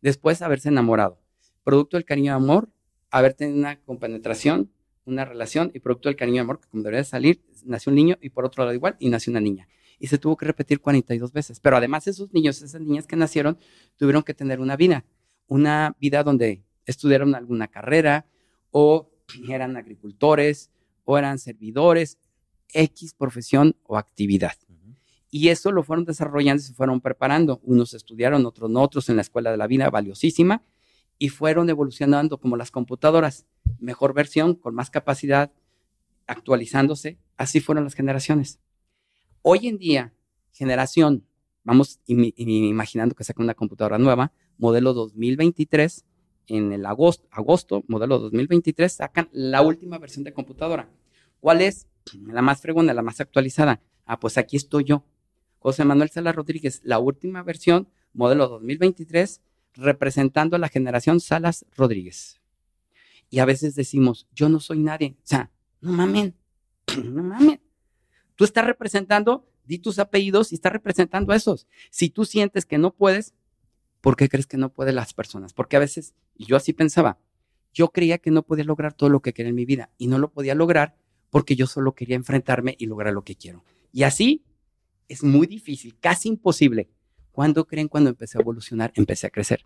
[0.01, 1.19] Después haberse enamorado.
[1.63, 2.69] Producto del cariño y amor,
[3.09, 4.71] haber tenido una compenetración,
[5.05, 8.17] una relación y producto del cariño y amor, que como debería salir, nació un niño
[8.21, 9.67] y por otro lado igual, y nació una niña.
[9.99, 11.59] Y se tuvo que repetir 42 veces.
[11.59, 13.57] Pero además esos niños, esas niñas que nacieron,
[13.95, 15.05] tuvieron que tener una vida.
[15.47, 18.27] Una vida donde estudiaron alguna carrera
[18.71, 19.09] o
[19.49, 20.71] eran agricultores
[21.03, 22.19] o eran servidores,
[22.73, 24.53] X profesión o actividad.
[25.29, 27.59] Y eso lo fueron desarrollando y se fueron preparando.
[27.63, 30.63] Unos estudiaron, otros no, otros en la escuela de la vida, valiosísima,
[31.17, 33.45] y fueron evolucionando como las computadoras.
[33.79, 35.51] Mejor versión, con más capacidad,
[36.27, 37.17] actualizándose.
[37.35, 38.59] Así fueron las generaciones.
[39.41, 40.13] Hoy en día,
[40.51, 41.25] generación,
[41.63, 46.05] vamos imaginando que saca una computadora nueva, modelo 2023,
[46.47, 50.89] en el agosto, agosto, modelo 2023, sacan la última versión de computadora.
[51.39, 51.87] ¿Cuál es?
[52.25, 53.81] La más fregona, la más actualizada.
[54.05, 55.03] Ah, pues aquí estoy yo.
[55.59, 59.41] José Manuel Sala Rodríguez, la última versión, modelo 2023,
[59.73, 62.39] representando a la generación Salas Rodríguez.
[63.29, 65.15] Y a veces decimos, yo no soy nadie.
[65.17, 66.35] O sea, no mamen,
[67.03, 67.61] no mamen.
[68.35, 71.67] Tú estás representando, di tus apellidos y estás representando a esos.
[71.89, 73.33] Si tú sientes que no puedes,
[74.01, 75.53] ¿por qué crees que no pueden las personas?
[75.53, 77.19] Porque a veces, y yo así pensaba,
[77.73, 80.17] yo creía que no podía lograr todo lo que quería en mi vida y no
[80.17, 80.95] lo podía lograr
[81.29, 83.63] porque yo solo quería enfrentarme y lograr lo que quiero.
[83.91, 84.43] Y así
[85.07, 86.89] es muy difícil, casi imposible.
[87.31, 88.91] ¿Cuándo creen cuando empecé a evolucionar?
[88.95, 89.65] Empecé a crecer.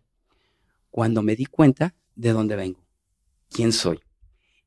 [0.90, 2.84] Cuando me di cuenta de dónde vengo,
[3.50, 4.00] quién soy.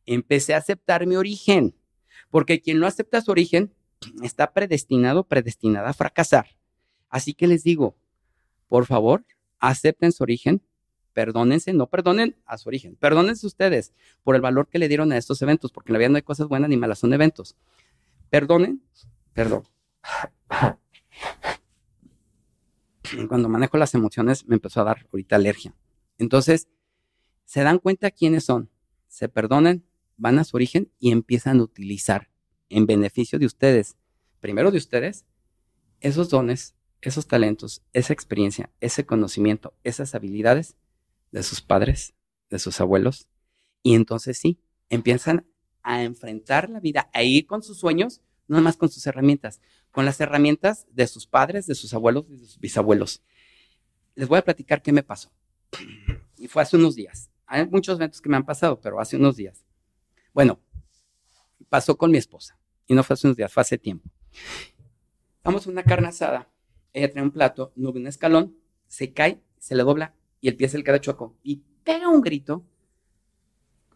[0.06, 1.74] Empecé a aceptar mi origen,
[2.30, 3.72] porque quien no acepta su origen
[4.22, 6.46] está predestinado, predestinada a fracasar.
[7.08, 7.96] Así que les digo,
[8.68, 9.24] por favor,
[9.58, 10.62] acepten su origen,
[11.14, 15.16] perdónense, no perdonen a su origen, perdónense ustedes por el valor que le dieron a
[15.16, 17.56] estos eventos, porque en la vida no hay cosas buenas ni malas, son eventos.
[18.28, 18.82] Perdonen,
[19.32, 19.62] perdón.
[23.28, 25.74] Cuando manejo las emociones me empezó a dar ahorita alergia.
[26.18, 26.68] Entonces,
[27.44, 28.70] se dan cuenta quiénes son,
[29.06, 29.84] se perdonen,
[30.16, 32.28] van a su origen y empiezan a utilizar
[32.68, 33.96] en beneficio de ustedes,
[34.40, 35.24] primero de ustedes,
[36.00, 40.76] esos dones, esos talentos, esa experiencia, ese conocimiento, esas habilidades
[41.34, 42.14] de sus padres,
[42.48, 43.28] de sus abuelos,
[43.82, 45.44] y entonces sí, empiezan
[45.82, 49.60] a enfrentar la vida, a ir con sus sueños, no más con sus herramientas,
[49.90, 53.20] con las herramientas de sus padres, de sus abuelos y de sus bisabuelos.
[54.14, 55.32] Les voy a platicar qué me pasó.
[56.36, 57.30] Y fue hace unos días.
[57.46, 59.64] Hay muchos eventos que me han pasado, pero hace unos días.
[60.32, 60.60] Bueno,
[61.68, 62.56] pasó con mi esposa.
[62.86, 64.08] Y no fue hace unos días, fue hace tiempo.
[65.42, 66.48] Vamos a una carne asada.
[66.92, 68.56] Ella trae un plato, no un escalón,
[68.86, 70.14] se cae, se le dobla
[70.44, 71.34] y el pie se le queda chueco.
[71.42, 72.66] Y pega un grito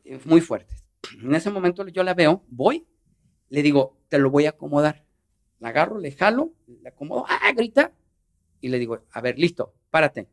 [0.02, 0.76] eh, muy fuerte.
[1.22, 2.86] En ese momento yo la veo, voy,
[3.50, 5.04] le digo, te lo voy a acomodar.
[5.60, 7.52] La agarro, le jalo, le acomodo, ¡ah!
[7.54, 7.92] grita.
[8.62, 10.26] Y le digo, a ver, listo, párate.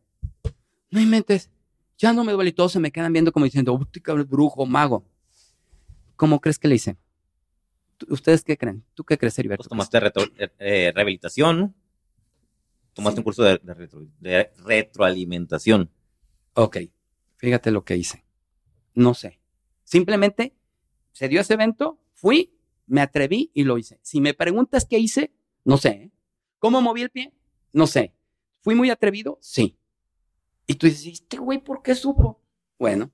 [0.90, 1.50] No inventes,
[1.98, 3.78] ya no me duele y todos se me quedan viendo como diciendo,
[4.30, 5.06] brujo, mago.
[6.16, 6.96] ¿Cómo crees que le hice?
[8.08, 8.86] ¿Ustedes qué creen?
[8.94, 9.68] ¿Tú qué crees, Heriberto?
[9.68, 9.98] Pues tomaste
[10.38, 11.76] eh, eh, rehabilitación,
[12.94, 15.92] tomaste un curso de, retroalimentación.
[16.56, 16.78] Ok,
[17.36, 18.26] fíjate lo que hice.
[18.94, 19.42] No sé.
[19.84, 20.56] Simplemente
[21.12, 24.00] se dio ese evento, fui, me atreví y lo hice.
[24.02, 25.34] Si me preguntas qué hice,
[25.66, 25.90] no sé.
[25.90, 26.12] ¿eh?
[26.60, 27.34] ¿Cómo moví el pie?
[27.74, 28.16] No sé.
[28.62, 29.38] ¿Fui muy atrevido?
[29.42, 29.78] Sí.
[30.66, 32.42] Y tú dices, ¿este güey por qué supo?
[32.80, 33.12] Bueno,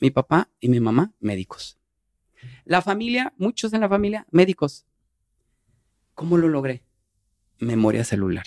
[0.00, 1.78] mi papá y mi mamá, médicos.
[2.64, 4.86] La familia, muchos en la familia, médicos.
[6.14, 6.84] ¿Cómo lo logré?
[7.60, 8.46] Memoria celular.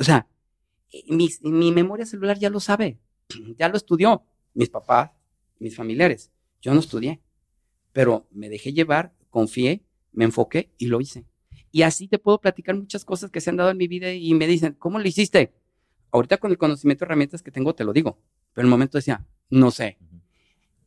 [0.00, 0.28] O sea,
[1.08, 2.98] mi, mi memoria celular ya lo sabe,
[3.58, 4.24] ya lo estudió
[4.54, 5.10] mis papás,
[5.58, 6.30] mis familiares.
[6.60, 7.20] Yo no estudié,
[7.92, 11.26] pero me dejé llevar, confié, me enfoqué y lo hice.
[11.70, 14.34] Y así te puedo platicar muchas cosas que se han dado en mi vida y
[14.34, 15.54] me dicen, ¿cómo lo hiciste?
[16.10, 18.18] Ahorita con el conocimiento de herramientas que tengo te lo digo,
[18.52, 19.98] pero en el momento decía, no sé.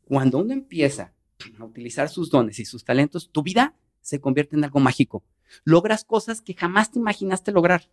[0.05, 1.13] Cuando uno empieza
[1.59, 5.23] a utilizar sus dones y sus talentos, tu vida se convierte en algo mágico.
[5.63, 7.89] Logras cosas que jamás te imaginaste lograr.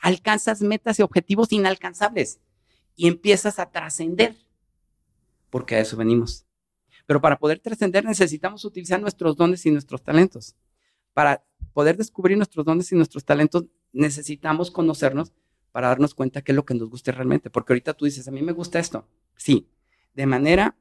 [0.00, 2.40] Alcanzas metas y objetivos inalcanzables
[2.96, 4.34] y empiezas a trascender,
[5.50, 6.46] porque a eso venimos.
[7.06, 10.56] Pero para poder trascender necesitamos utilizar nuestros dones y nuestros talentos.
[11.12, 15.32] Para poder descubrir nuestros dones y nuestros talentos necesitamos conocernos
[15.70, 17.50] para darnos cuenta qué es lo que nos gusta realmente.
[17.50, 19.06] Porque ahorita tú dices, a mí me gusta esto.
[19.36, 19.68] Sí,
[20.14, 20.76] de manera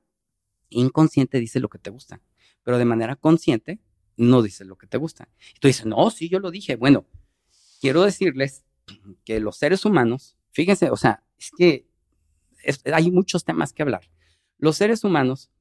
[0.70, 2.22] inconsciente dice lo que te gusta,
[2.64, 3.80] pero de manera consciente
[4.18, 5.30] no dice lo que te gusta.
[5.56, 6.76] Y tú dices, no, sí, yo lo dije.
[6.76, 7.06] Bueno,
[7.82, 8.64] quiero decirles
[9.26, 11.88] que los seres humanos, fíjense, o sea, es que
[12.94, 14.10] hay muchos temas que hablar.
[14.58, 15.52] Los seres humanos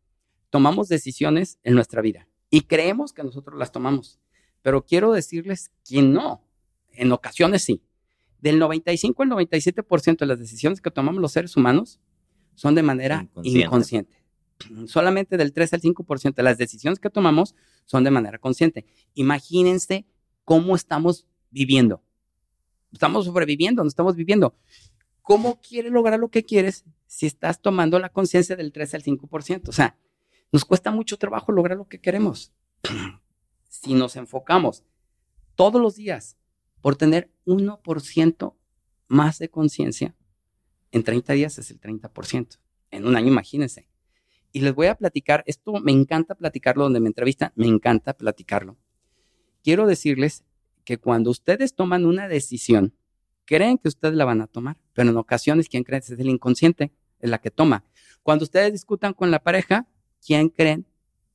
[0.50, 4.20] tomamos decisiones en nuestra vida y creemos que nosotros las tomamos,
[4.62, 6.42] pero quiero decirles que no,
[6.92, 7.82] en ocasiones sí.
[8.40, 11.98] Del 95 al 97% de las decisiones que tomamos los seres humanos
[12.54, 14.24] son de manera inconsciente
[14.86, 18.86] solamente del 3 al 5% de las decisiones que tomamos son de manera consciente.
[19.14, 20.06] Imagínense
[20.44, 22.02] cómo estamos viviendo.
[22.92, 24.54] Estamos sobreviviendo, no estamos viviendo.
[25.24, 29.68] ¿Cómo quieres lograr lo que quieres si estás tomando la conciencia del 3 al 5%?
[29.68, 29.98] O sea,
[30.52, 32.52] nos cuesta mucho trabajo lograr lo que queremos.
[33.68, 34.84] si nos enfocamos
[35.56, 36.36] todos los días
[36.80, 38.54] por tener 1%
[39.08, 40.14] más de conciencia,
[40.92, 42.60] en 30 días es el 30%.
[42.92, 43.88] En un año, imagínense
[44.54, 48.76] y les voy a platicar, esto me encanta platicarlo donde me entrevistan, me encanta platicarlo.
[49.64, 50.44] Quiero decirles
[50.84, 52.94] que cuando ustedes toman una decisión,
[53.46, 56.92] creen que ustedes la van a tomar, pero en ocasiones quien creen es el inconsciente,
[57.20, 57.84] es la que toma.
[58.22, 59.86] Cuando ustedes discutan con la pareja,
[60.24, 60.86] ¿quién creen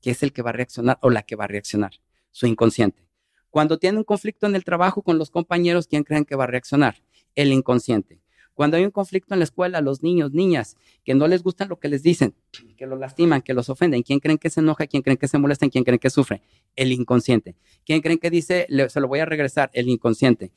[0.01, 1.91] que es el que va a reaccionar o la que va a reaccionar?
[2.31, 3.07] Su inconsciente.
[3.49, 6.47] Cuando tienen un conflicto en el trabajo con los compañeros, ¿quién creen que va a
[6.47, 7.03] reaccionar?
[7.35, 8.21] El inconsciente.
[8.53, 11.79] Cuando hay un conflicto en la escuela, los niños, niñas, que no les gusta lo
[11.79, 12.35] que les dicen,
[12.75, 14.85] que los lastiman, que los ofenden, ¿quién creen que se enoja?
[14.85, 15.69] ¿Quién creen que se molesta?
[15.69, 16.41] ¿Quién creen que sufre?
[16.75, 17.55] El inconsciente.
[17.85, 19.69] ¿Quién creen que dice, se lo voy a regresar?
[19.73, 20.51] El inconsciente.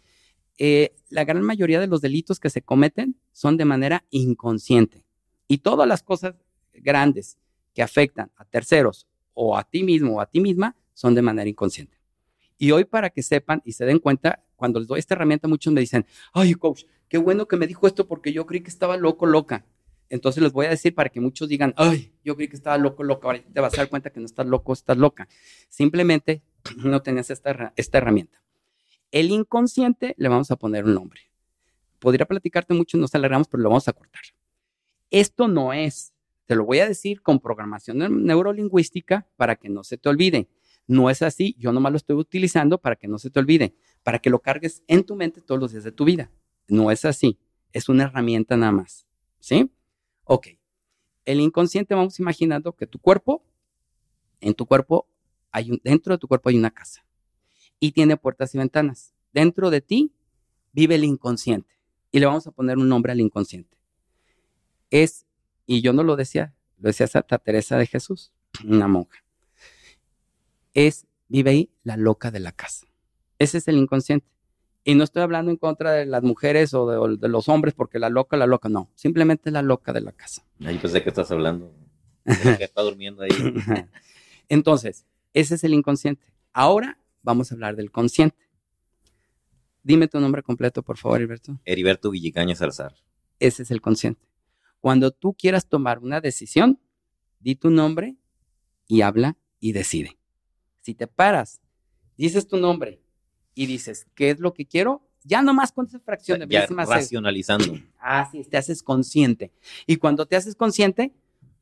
[0.58, 5.04] Eh, la gran mayoría de los delitos que se cometen son de manera inconsciente.
[5.48, 6.34] Y todas las cosas
[6.72, 7.38] grandes
[7.74, 11.48] que afectan a terceros o a ti mismo o a ti misma son de manera
[11.48, 11.98] inconsciente.
[12.58, 15.72] Y hoy para que sepan y se den cuenta, cuando les doy esta herramienta, muchos
[15.72, 18.96] me dicen, ay, coach, qué bueno que me dijo esto porque yo creí que estaba
[18.96, 19.66] loco, loca.
[20.08, 23.02] Entonces les voy a decir para que muchos digan, ay, yo creí que estaba loco,
[23.02, 23.26] loca.
[23.26, 25.26] Ahora te vas a dar cuenta que no estás loco, estás loca.
[25.68, 26.42] Simplemente
[26.76, 28.41] no tenías esta, esta herramienta.
[29.12, 31.20] El inconsciente le vamos a poner un nombre.
[31.98, 34.22] Podría platicarte mucho, nos alargamos, pero lo vamos a cortar.
[35.10, 36.14] Esto no es,
[36.46, 40.48] te lo voy a decir con programación neurolingüística para que no se te olvide.
[40.86, 44.18] No es así, yo nomás lo estoy utilizando para que no se te olvide, para
[44.18, 46.30] que lo cargues en tu mente todos los días de tu vida.
[46.66, 47.38] No es así,
[47.72, 49.06] es una herramienta nada más.
[49.38, 49.70] ¿Sí?
[50.24, 50.48] Ok.
[51.26, 53.44] El inconsciente, vamos imaginando que tu cuerpo,
[54.40, 55.06] en tu cuerpo,
[55.50, 57.04] hay un, dentro de tu cuerpo hay una casa
[57.82, 59.12] y tiene puertas y ventanas.
[59.32, 60.12] Dentro de ti
[60.72, 61.74] vive el inconsciente
[62.12, 63.76] y le vamos a poner un nombre al inconsciente.
[64.90, 65.26] Es,
[65.66, 68.30] y yo no lo decía, lo decía Santa Teresa de Jesús,
[68.64, 69.22] una monja
[70.74, 72.86] es, vive ahí la loca de la casa.
[73.40, 74.26] Ese es el inconsciente.
[74.84, 78.10] Y no estoy hablando en contra de las mujeres o de, los hombres porque la
[78.10, 78.90] loca, la loca, no.
[78.94, 80.44] Simplemente la loca de la casa.
[80.64, 81.74] Ahí de qué estás hablando.
[82.58, 83.30] que está durmiendo ahí.
[84.48, 86.26] Entonces, ese es el inconsciente.
[86.52, 88.36] Ahora vamos a hablar del consciente.
[89.82, 91.58] Dime tu nombre completo, por favor, Heriberto.
[91.64, 92.94] Heriberto Villicaña Salazar.
[93.40, 94.28] Ese es el consciente.
[94.80, 96.80] Cuando tú quieras tomar una decisión,
[97.40, 98.16] di tu nombre
[98.86, 100.18] y habla y decide.
[100.80, 101.60] Si te paras,
[102.16, 103.00] dices tu nombre
[103.54, 105.08] y dices, ¿qué es lo que quiero?
[105.24, 107.78] Ya nomás con esa fracción de ya racionalizando.
[108.04, 109.52] Ah, sí, te haces consciente.
[109.86, 111.14] Y cuando te haces consciente,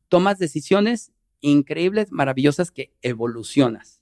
[0.08, 3.99] tomas decisiones increíbles, maravillosas que evolucionas.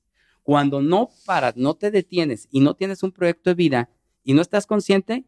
[0.48, 3.90] Cuando no paras, no te detienes y no tienes un proyecto de vida
[4.24, 5.26] y no estás consciente,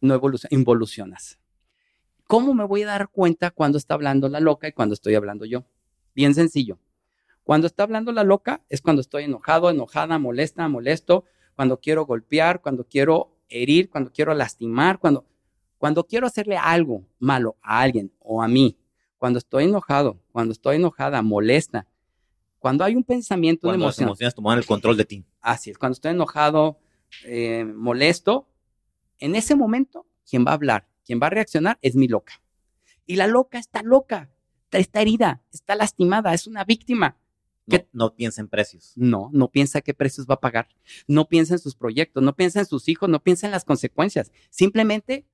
[0.00, 1.40] no evolucionas.
[2.28, 5.44] ¿Cómo me voy a dar cuenta cuando está hablando la loca y cuando estoy hablando
[5.44, 5.64] yo?
[6.14, 6.78] Bien sencillo.
[7.42, 11.24] Cuando está hablando la loca es cuando estoy enojado, enojada, molesta, molesto,
[11.56, 15.26] cuando quiero golpear, cuando quiero herir, cuando quiero lastimar, cuando,
[15.78, 18.78] cuando quiero hacerle algo malo a alguien o a mí,
[19.18, 21.88] cuando estoy enojado, cuando estoy enojada, molesta,
[22.60, 24.04] cuando hay un pensamiento, cuando una emoción.
[24.04, 25.24] Las emociones toman el control de ti.
[25.40, 26.78] Así es, cuando estoy enojado,
[27.24, 28.48] eh, molesto,
[29.18, 32.40] en ese momento, quien va a hablar, quien va a reaccionar es mi loca.
[33.06, 34.30] Y la loca está loca,
[34.70, 37.16] está herida, está lastimada, es una víctima.
[37.92, 38.92] No, piensa en precios.
[38.96, 40.68] No, no piensa qué precios va a pagar.
[41.06, 44.32] No piensa en sus proyectos, no piensa en sus hijos, no piensa en las consecuencias.
[44.50, 45.26] Simplemente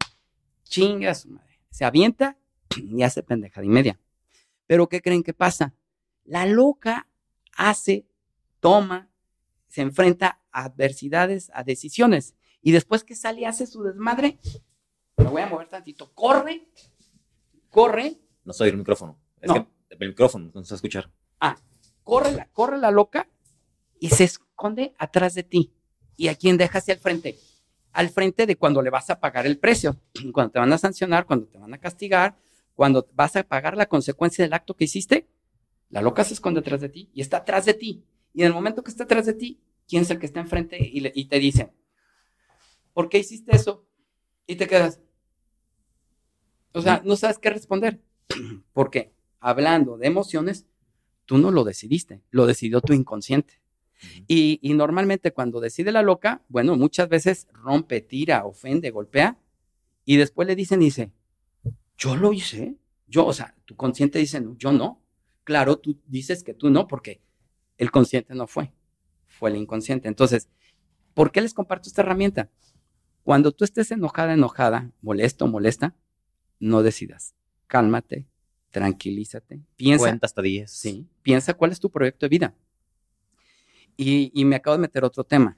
[0.64, 1.60] chinga a su madre.
[1.70, 2.36] Se avienta
[2.76, 3.98] y hace pendejada y media.
[4.66, 5.74] Pero ¿qué creen que pasa?
[6.24, 7.08] La loca
[7.56, 8.06] hace,
[8.60, 9.10] toma,
[9.68, 12.34] se enfrenta a adversidades, a decisiones.
[12.62, 14.38] Y después que sale y hace su desmadre,
[15.16, 16.68] me voy a mover tantito, corre,
[17.70, 18.18] corre.
[18.44, 19.18] No soy el micrófono.
[19.40, 21.10] Es que el micrófono, no se va a escuchar.
[21.40, 21.56] Ah,
[22.02, 23.28] corre la, corre la loca
[23.98, 25.72] y se esconde atrás de ti.
[26.16, 27.38] ¿Y a quién deja hacia el frente?
[27.92, 30.00] Al frente de cuando le vas a pagar el precio,
[30.32, 32.36] cuando te van a sancionar, cuando te van a castigar,
[32.74, 35.28] cuando vas a pagar la consecuencia del acto que hiciste,
[35.90, 38.04] la loca se esconde atrás de ti y está atrás de ti.
[38.32, 40.78] Y en el momento que está atrás de ti, ¿quién es el que está enfrente
[40.80, 41.72] y, y te dice,
[42.92, 43.86] ¿por qué hiciste eso?
[44.46, 45.00] Y te quedas.
[46.72, 48.00] O sea, no sabes qué responder.
[48.72, 50.66] Porque hablando de emociones,
[51.26, 53.60] Tú no lo decidiste, lo decidió tu inconsciente.
[54.28, 59.38] y, normalmente cuando decide la loca, bueno, muchas veces rompe, tira, ofende, golpea,
[60.04, 61.10] y después le dicen, dice,
[61.98, 62.76] yo lo hice,
[63.08, 65.02] yo, o sea, tu consciente dice, no, yo no.
[65.46, 67.20] Claro, tú dices que tú no, porque
[67.78, 68.72] el consciente no fue,
[69.28, 70.08] fue el inconsciente.
[70.08, 70.48] Entonces,
[71.14, 72.50] ¿por qué les comparto esta herramienta?
[73.22, 75.94] Cuando tú estés enojada, enojada, molesto, molesta,
[76.58, 77.36] no decidas.
[77.68, 78.26] Cálmate,
[78.72, 80.06] tranquilízate, piensa.
[80.06, 80.68] Cuenta hasta 10.
[80.68, 82.54] Sí, piensa cuál es tu proyecto de vida.
[83.96, 85.56] Y, me acabo de meter otro tema.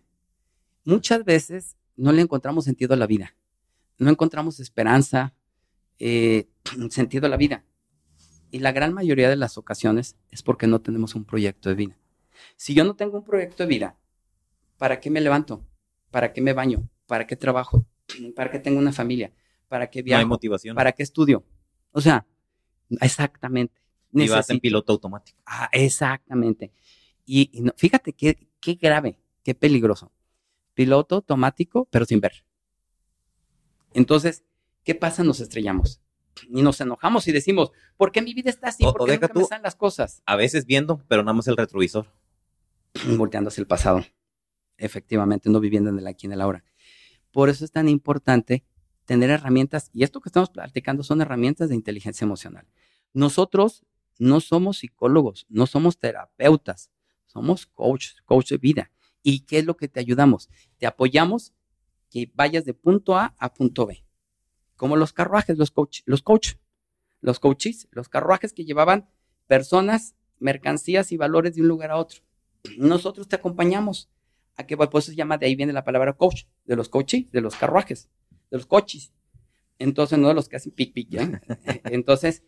[0.85, 3.35] Muchas veces no le encontramos sentido a la vida,
[3.97, 5.35] no encontramos esperanza,
[5.99, 6.47] eh,
[6.91, 7.65] sentido a la vida.
[8.51, 11.99] Y la gran mayoría de las ocasiones es porque no tenemos un proyecto de vida.
[12.57, 13.97] Si yo no tengo un proyecto de vida,
[14.79, 15.65] ¿para qué me levanto?
[16.11, 16.89] ¿Para qué me baño?
[17.07, 17.85] ¿Para qué trabajo?
[18.35, 19.33] ¿Para qué tengo una familia?
[19.69, 20.21] ¿Para qué viajo?
[20.21, 20.75] No hay motivación.
[20.75, 21.45] ¿Para qué estudio?
[21.93, 22.27] O sea,
[23.01, 23.81] Exactamente.
[24.13, 25.39] Y vas en piloto automático.
[25.45, 26.73] Ah, exactamente.
[27.27, 30.11] Y, fíjate qué, qué grave, qué peligroso.
[30.75, 32.45] Piloto automático, pero sin ver.
[33.93, 34.45] Entonces,
[34.85, 35.25] ¿qué pasa?
[35.25, 36.01] Nos estrellamos
[36.49, 38.85] y nos enojamos y decimos, ¿por qué mi vida está así?
[38.85, 40.23] ¿Por qué nunca me las cosas?
[40.27, 42.07] A veces viendo, pero nada más el retrovisor.
[43.17, 44.05] Volteando hacia el pasado.
[44.77, 46.65] Efectivamente, no viviendo en el aquí y en el ahora.
[47.33, 48.65] Por eso es tan importante
[49.05, 52.67] tener herramientas, y esto que estamos platicando son herramientas de inteligencia emocional.
[53.15, 53.85] Nosotros
[54.19, 56.91] no somos psicólogos, no somos terapeutas,
[57.27, 58.91] somos coach, coach de vida.
[59.23, 60.51] ¿Y qué es lo que te ayudamos?
[60.77, 61.55] Te apoyamos
[62.11, 64.05] que vayas de punto A a punto B.
[64.79, 66.55] Como los carruajes, los coach, los coach,
[67.21, 69.11] los coaches, los carruajes que llevaban
[69.47, 72.21] personas, mercancías y valores de un lugar a otro.
[72.79, 74.09] Nosotros te acompañamos
[74.57, 77.43] a que, pues se llama, de ahí viene la palabra coach, de los coaches, de
[77.43, 78.09] los carruajes
[78.51, 79.13] de los coches.
[79.79, 81.41] Entonces, no de los que hacen pic, pic, ¿ya?
[81.85, 82.43] Entonces,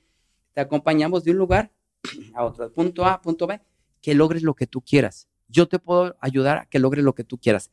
[0.53, 1.73] te acompañamos de un lugar
[2.35, 3.61] a otro, punto A, punto B,
[4.01, 5.29] que logres lo que tú quieras.
[5.49, 7.71] Yo te puedo ayudar a que logres lo que tú quieras.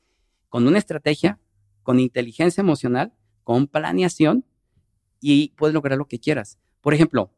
[0.49, 1.39] Con una estrategia,
[1.83, 3.13] con inteligencia emocional,
[3.47, 4.43] con planeación
[5.21, 6.59] y puedes lograr lo que quieras.
[6.81, 7.31] Por ejemplo,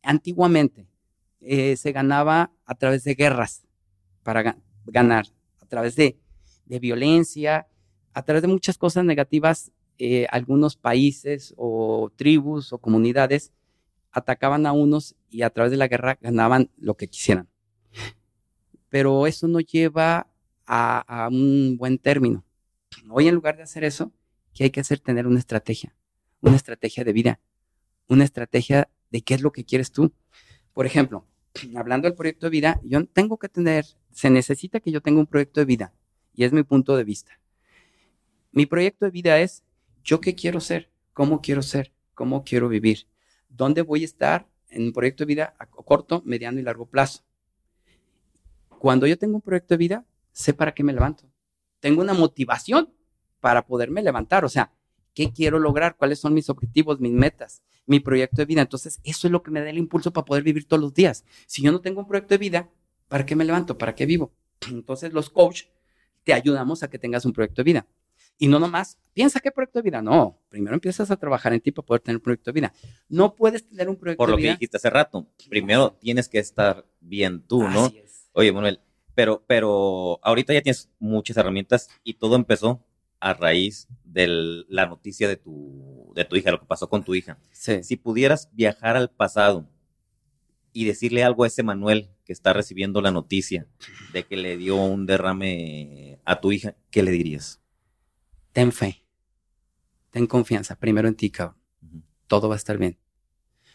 [0.00, 0.86] antiguamente
[1.40, 3.66] eh, se ganaba a través de guerras
[4.22, 4.54] para
[4.86, 5.26] ganar,
[5.60, 6.16] a través de,
[6.66, 7.66] violencia,
[8.14, 9.72] a través de muchas cosas negativas.
[9.98, 13.52] Eh, algunos países o tribus o comunidades
[14.12, 17.48] atacaban a unos y a través de la guerra ganaban lo que quisieran.
[18.88, 20.28] Pero eso no lleva
[20.66, 22.44] a, a un buen término.
[23.10, 24.12] Hoy en lugar de hacer eso,
[24.54, 25.00] ¿qué hay que hacer?
[25.00, 25.94] Tener una estrategia,
[26.40, 27.40] una estrategia de vida,
[28.08, 30.12] una estrategia de qué es lo que quieres tú.
[30.72, 31.26] Por ejemplo,
[31.76, 35.26] hablando del proyecto de vida, yo tengo que tener, se necesita que yo tenga un
[35.26, 35.92] proyecto de vida
[36.34, 37.38] y es mi punto de vista.
[38.50, 39.64] Mi proyecto de vida es
[40.02, 43.06] yo qué quiero ser, cómo quiero ser, cómo quiero vivir,
[43.48, 47.24] dónde voy a estar en un proyecto de vida a corto, mediano y largo plazo.
[48.78, 51.30] Cuando yo tengo un proyecto de vida, sé para qué me levanto.
[51.80, 52.92] Tengo una motivación
[53.42, 54.72] para poderme levantar, o sea,
[55.12, 55.96] ¿qué quiero lograr?
[55.98, 57.62] ¿Cuáles son mis objetivos, mis metas?
[57.86, 58.62] mi proyecto de vida.
[58.62, 61.24] Entonces, eso es lo que me da el impulso para poder vivir todos los días.
[61.46, 62.70] Si yo no tengo un proyecto de vida,
[63.08, 63.78] ¿para qué me levanto?
[63.78, 64.32] ¿Para qué vivo?
[64.70, 65.64] Entonces, los coach
[66.24, 67.86] te ayudamos a que tengas un proyecto de vida.
[68.38, 70.02] Y no nomás, piensa qué proyecto de vida.
[70.02, 72.72] No, primero empiezas a trabajar en ti para poder tener un proyecto de vida.
[73.08, 74.36] No puedes tener un proyecto de vida.
[74.36, 77.86] Por lo que dijiste hace rato, primero tienes que estar bien tú, ¿no?
[77.86, 78.30] Así es.
[78.32, 78.80] Oye, Manuel,
[79.14, 82.82] pero, pero ahorita ya tienes muchas herramientas y todo empezó
[83.22, 84.26] a raíz de
[84.68, 87.38] la noticia de tu, de tu hija, lo que pasó con tu hija.
[87.52, 89.70] Si pudieras viajar al pasado
[90.72, 93.68] y decirle algo a ese Manuel que está recibiendo la noticia
[94.12, 97.60] de que le dio un derrame a tu hija, ¿qué le dirías?
[98.50, 99.04] Ten fe,
[100.10, 101.56] ten confianza, primero en ti, cabrón.
[102.26, 102.98] Todo va a estar bien.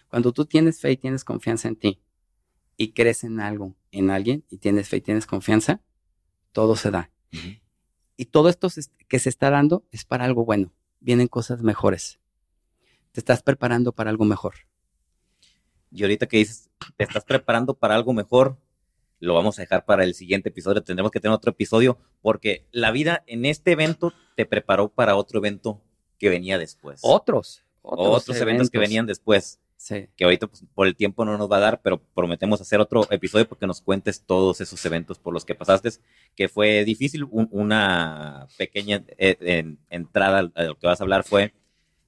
[0.10, 2.02] Cuando tú tienes fe y tienes confianza en ti
[2.76, 5.82] y crees en algo, en alguien, y tienes fe y tienes confianza,
[6.52, 7.12] todo se da.
[8.18, 8.68] Y todo esto
[9.08, 10.74] que se está dando es para algo bueno.
[11.00, 12.20] Vienen cosas mejores.
[13.12, 14.56] Te estás preparando para algo mejor.
[15.92, 18.58] Y ahorita que dices, te estás preparando para algo mejor,
[19.20, 20.84] lo vamos a dejar para el siguiente episodio.
[20.84, 25.40] Tendremos que tener otro episodio porque la vida en este evento te preparó para otro
[25.40, 25.82] evento
[26.18, 27.00] que venía después.
[27.04, 27.64] Otros.
[27.82, 29.60] Otros, eventos que venían después.
[30.16, 33.08] Que ahorita pues, por el tiempo no nos va a dar, pero prometemos hacer otro
[33.12, 35.90] episodio porque nos cuentes todos esos eventos por los que pasaste,
[36.36, 37.28] que fue difícil.
[37.32, 41.54] una pequeña eh, entrada a lo que vas a hablar fue,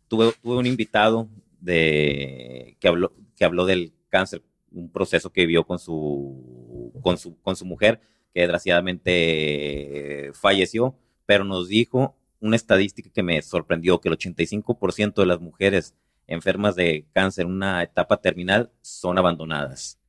[0.07, 1.29] tuve, tuve un invitado
[1.61, 4.41] de, que, habló, que habló del cáncer,
[4.71, 8.01] un proceso que vivió con su, con su, con su mujer,
[8.33, 10.95] que desgraciadamente falleció,
[11.25, 15.93] pero nos dijo una estadística que me sorprendió, que el 85% de las mujeres
[16.29, 19.99] enfermas de cáncer en una etapa terminal son abandonadas.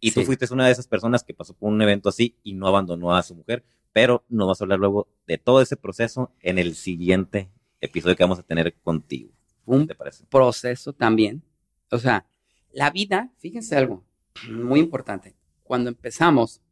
[0.00, 2.66] Y tú fuiste una de esas personas que pasó por un evento así y no
[2.66, 6.58] abandonó a su mujer, pero nos vas a hablar luego de todo ese proceso en
[6.58, 7.50] el siguiente
[7.80, 9.30] episodio que vamos a tener contigo.
[9.66, 9.88] Un
[10.30, 11.42] proceso también.
[11.90, 12.24] O sea,
[12.72, 14.04] la vida, fíjense algo
[14.48, 15.34] muy importante.
[15.64, 16.62] Cuando empezamos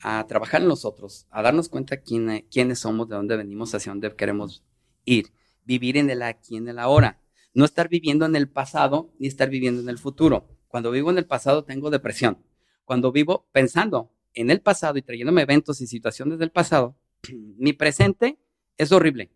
[0.00, 4.14] a trabajar en nosotros, a darnos cuenta quién, quiénes somos, de dónde venimos, hacia dónde
[4.16, 4.64] queremos
[5.04, 5.32] ir,
[5.64, 7.20] vivir en el aquí, en el ahora
[7.54, 10.48] no estar viviendo en el pasado ni estar viviendo en el futuro.
[10.68, 12.38] Cuando vivo en el pasado tengo depresión.
[12.84, 16.96] Cuando vivo pensando en el pasado y trayéndome eventos y situaciones del pasado,
[17.58, 18.38] mi presente
[18.76, 19.30] es horrible.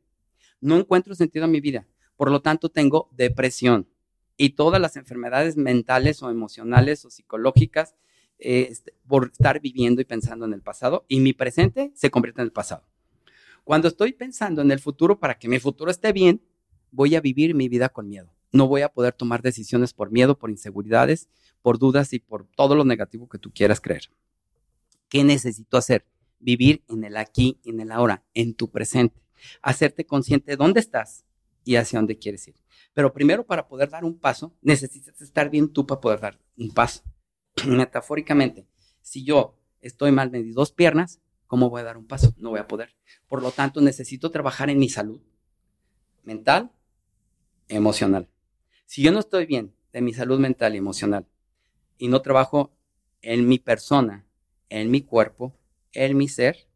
[0.61, 1.87] No encuentro sentido en mi vida.
[2.17, 3.89] Por lo tanto, tengo depresión.
[4.37, 7.97] Y todas las enfermedades mentales o emocionales o psicológicas
[8.39, 11.05] eh, este, por estar viviendo y pensando en el pasado.
[11.09, 12.87] Y mi presente se convierte en el pasado.
[13.65, 16.43] Cuando estoy pensando en el futuro para que mi futuro esté bien,
[16.93, 18.33] voy a vivir mi vida con miedo.
[18.53, 21.29] No voy a poder tomar decisiones por miedo, por inseguridades,
[21.63, 24.11] por dudas y por todo lo negativo que tú quieras creer.
[25.09, 26.07] ¿Qué necesito hacer?
[26.39, 29.21] Vivir en el aquí, en el ahora, en tu presente.
[29.63, 31.25] Hacerte consciente de dónde estás
[31.65, 32.57] y hacia dónde quieres ir.
[32.95, 36.73] Pero primero para poder dar un paso, necesitas estar bien tú para poder dar un
[36.73, 37.03] paso.
[37.67, 38.67] Metafóricamente,
[39.01, 42.35] si yo estoy mal de dos piernas, ¿cómo voy a dar un paso?
[42.37, 42.95] No voy a poder.
[43.29, 45.21] Por lo tanto, necesito trabajar en mi salud
[46.25, 46.71] mental,
[47.77, 48.29] emocional.
[48.87, 51.27] Si yo no estoy bien de mi salud mental y emocional
[51.99, 52.73] y no trabajo
[53.21, 54.27] en mi persona,
[54.69, 55.57] en mi cuerpo,
[55.93, 56.69] en mi ser,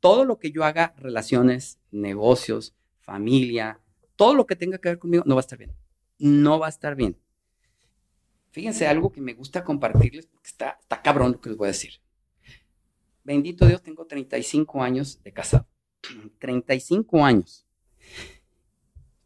[0.00, 3.80] todo lo que yo haga, relaciones, negocios, familia,
[4.16, 5.72] todo lo que tenga que ver conmigo, no va a estar bien.
[6.18, 7.16] No va a estar bien.
[8.50, 11.72] Fíjense algo que me gusta compartirles porque está, está cabrón lo que les voy a
[11.72, 11.94] decir.
[13.24, 15.66] Bendito Dios, tengo 35 años de casado.
[16.38, 17.66] 35 años.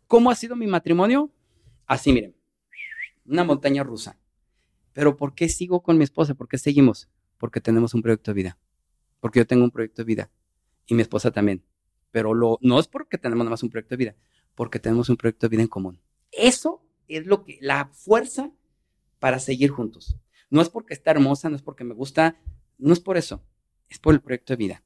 [0.08, 1.30] ¿Cómo ha sido mi matrimonio?
[1.86, 2.34] Así, miren,
[3.26, 4.18] una montaña rusa.
[4.94, 6.34] Pero ¿por qué sigo con mi esposa?
[6.34, 7.10] ¿Por qué seguimos?
[7.36, 8.58] Porque tenemos un proyecto de vida.
[9.20, 10.30] Porque yo tengo un proyecto de vida
[10.86, 11.62] y mi esposa también.
[12.10, 14.16] Pero lo, no es porque tenemos nada más un proyecto de vida,
[14.54, 16.00] porque tenemos un proyecto de vida en común.
[16.32, 18.50] Eso es lo que, la fuerza
[19.18, 20.16] para seguir juntos.
[20.48, 22.40] No es porque está hermosa, no es porque me gusta,
[22.78, 23.44] no es por eso,
[23.90, 24.82] es por el proyecto de vida.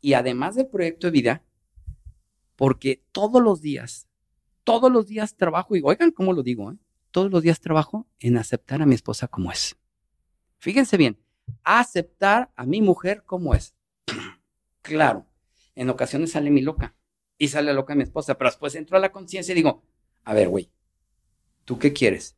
[0.00, 1.44] Y además del proyecto de vida,
[2.56, 4.08] porque todos los días,
[4.64, 6.76] todos los días trabajo, y oigan cómo lo digo, ¿eh?
[7.10, 9.76] todos los días trabajo en aceptar a mi esposa como es.
[10.58, 11.18] Fíjense bien,
[11.62, 13.74] aceptar a mi mujer como es.
[14.82, 15.26] claro,
[15.74, 16.96] en ocasiones sale mi loca
[17.38, 19.84] y sale loca mi esposa, pero después entro a la conciencia y digo,
[20.24, 20.70] a ver, güey,
[21.64, 22.36] ¿tú qué quieres?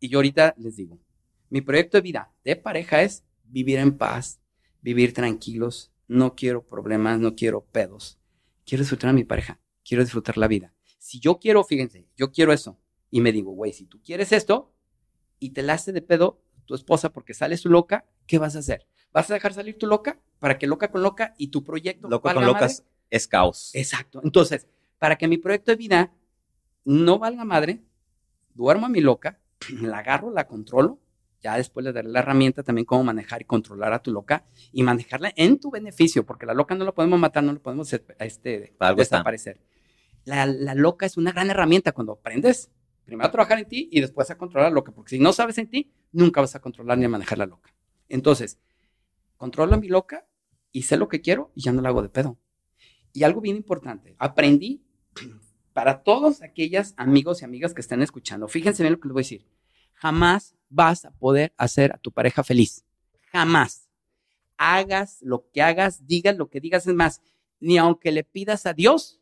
[0.00, 0.98] Y yo ahorita les digo,
[1.50, 4.40] mi proyecto de vida de pareja es vivir en paz,
[4.80, 8.18] vivir tranquilos, no quiero problemas, no quiero pedos.
[8.66, 10.73] Quiero disfrutar a mi pareja, quiero disfrutar la vida.
[11.04, 12.78] Si yo quiero, fíjense, yo quiero eso,
[13.10, 14.72] y me digo, güey, si tú quieres esto
[15.38, 18.60] y te la hace de pedo tu esposa porque sale su loca, ¿qué vas a
[18.60, 18.86] hacer?
[19.12, 22.32] ¿Vas a dejar salir tu loca para que loca con loca y tu proyecto loca
[22.32, 23.70] con locas es caos?
[23.74, 24.22] Exacto.
[24.24, 24.66] Entonces,
[24.98, 26.14] para que mi proyecto de vida
[26.86, 27.82] no valga madre,
[28.54, 29.38] duermo a mi loca,
[29.82, 30.98] la agarro, la controlo,
[31.42, 34.82] ya después le daré la herramienta también cómo manejar y controlar a tu loca y
[34.82, 38.74] manejarla en tu beneficio, porque la loca no la podemos matar, no la podemos este,
[38.96, 39.60] desaparecer.
[40.24, 42.70] La, loca es una gran herramienta cuando aprendes
[43.04, 45.58] primero a trabajar en ti y después a controlar la loca, porque si no sabes
[45.58, 47.74] en ti, nunca vas a controlar ni a manejar la loca.
[48.08, 48.58] Entonces,
[49.36, 50.26] controlo a mi loca
[50.72, 52.38] y sé lo que quiero y ya no la hago de pedo.
[53.12, 54.82] Y algo bien importante, aprendí
[55.72, 59.20] para todos aquellos amigos y amigas que están escuchando, fíjense bien lo que les voy
[59.20, 59.46] a decir,
[59.92, 62.84] jamás vas a poder hacer a tu pareja feliz,
[63.30, 63.88] jamás.
[64.56, 67.20] Hagas lo que hagas, digas lo que digas, es más,
[67.58, 69.20] ni aunque le pidas a Dios,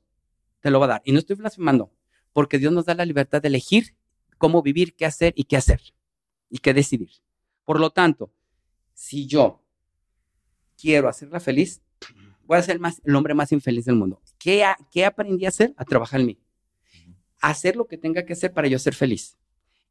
[0.63, 1.03] te lo va a dar.
[1.05, 1.93] Y no estoy blasfemando,
[2.33, 3.95] porque Dios nos da la libertad de elegir
[4.39, 5.81] cómo vivir, qué hacer y qué hacer
[6.49, 7.11] y qué decidir.
[7.65, 8.33] Por lo tanto,
[8.95, 9.63] si yo
[10.77, 11.83] quiero hacerla feliz,
[12.45, 14.21] voy a ser más, el hombre más infeliz del mundo.
[14.39, 15.75] ¿Qué, ¿Qué aprendí a hacer?
[15.77, 16.39] A trabajar en mí.
[17.41, 19.37] Hacer lo que tenga que hacer para yo ser feliz.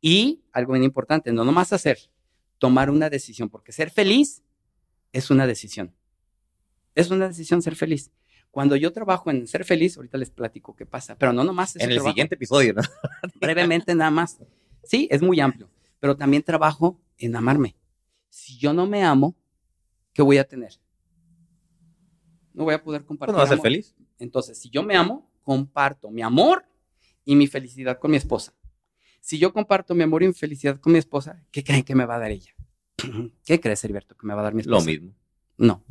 [0.01, 1.97] Y algo bien importante, no nomás hacer,
[2.57, 4.43] tomar una decisión, porque ser feliz
[5.11, 5.93] es una decisión.
[6.95, 8.11] Es una decisión ser feliz.
[8.51, 11.77] Cuando yo trabajo en ser feliz, ahorita les platico qué pasa, pero no nomás.
[11.77, 12.81] En el siguiente episodio, ¿no?
[13.39, 14.39] brevemente nada más.
[14.83, 15.69] Sí, es muy amplio,
[16.01, 17.77] pero también trabajo en amarme.
[18.29, 19.35] Si yo no me amo,
[20.13, 20.73] ¿qué voy a tener?
[22.53, 23.33] No voy a poder compartir.
[23.33, 23.95] ¿No vas a ser feliz?
[24.19, 26.65] Entonces, si yo me amo, comparto mi amor
[27.23, 28.53] y mi felicidad con mi esposa.
[29.21, 32.05] Si yo comparto mi amor y mi felicidad con mi esposa, ¿qué creen que me
[32.05, 32.53] va a dar ella?
[33.45, 34.79] ¿Qué crees, Heriberto, que me va a dar mi esposa?
[34.79, 35.13] Lo mismo.
[35.57, 35.83] No,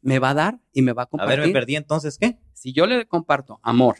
[0.00, 1.38] me va a dar y me va a compartir.
[1.38, 2.38] A ver, me perdí entonces, ¿qué?
[2.52, 3.96] Si yo le comparto amor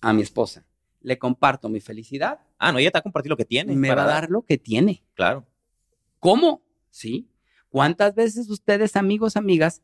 [0.00, 0.66] a mi esposa,
[1.00, 2.40] le comparto mi felicidad.
[2.58, 3.74] Ah, no, ella te va a compartir lo que tiene.
[3.76, 5.04] Me va a dar lo que tiene.
[5.14, 5.46] Claro.
[6.18, 6.62] ¿Cómo?
[6.90, 7.28] Sí.
[7.68, 9.82] ¿Cuántas veces ustedes, amigos, amigas,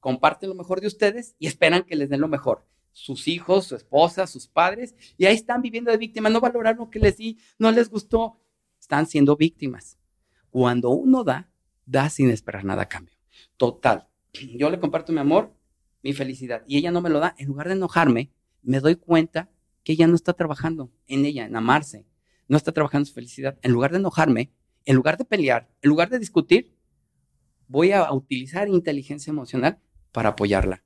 [0.00, 2.66] comparten lo mejor de ustedes y esperan que les den lo mejor?
[2.92, 6.90] Sus hijos, su esposa, sus padres, y ahí están viviendo de víctimas, no valoraron lo
[6.90, 8.40] que les di, no les gustó,
[8.80, 9.98] están siendo víctimas.
[10.50, 11.50] Cuando uno da,
[11.84, 13.16] da sin esperar nada a cambio.
[13.56, 14.08] Total,
[14.56, 15.52] yo le comparto mi amor,
[16.02, 18.30] mi felicidad, y ella no me lo da, en lugar de enojarme,
[18.62, 19.48] me doy cuenta
[19.82, 22.06] que ella no está trabajando en ella, en amarse,
[22.46, 23.58] no está trabajando su felicidad.
[23.62, 24.52] En lugar de enojarme,
[24.84, 26.74] en lugar de pelear, en lugar de discutir,
[27.68, 29.78] voy a utilizar inteligencia emocional
[30.12, 30.82] para apoyarla,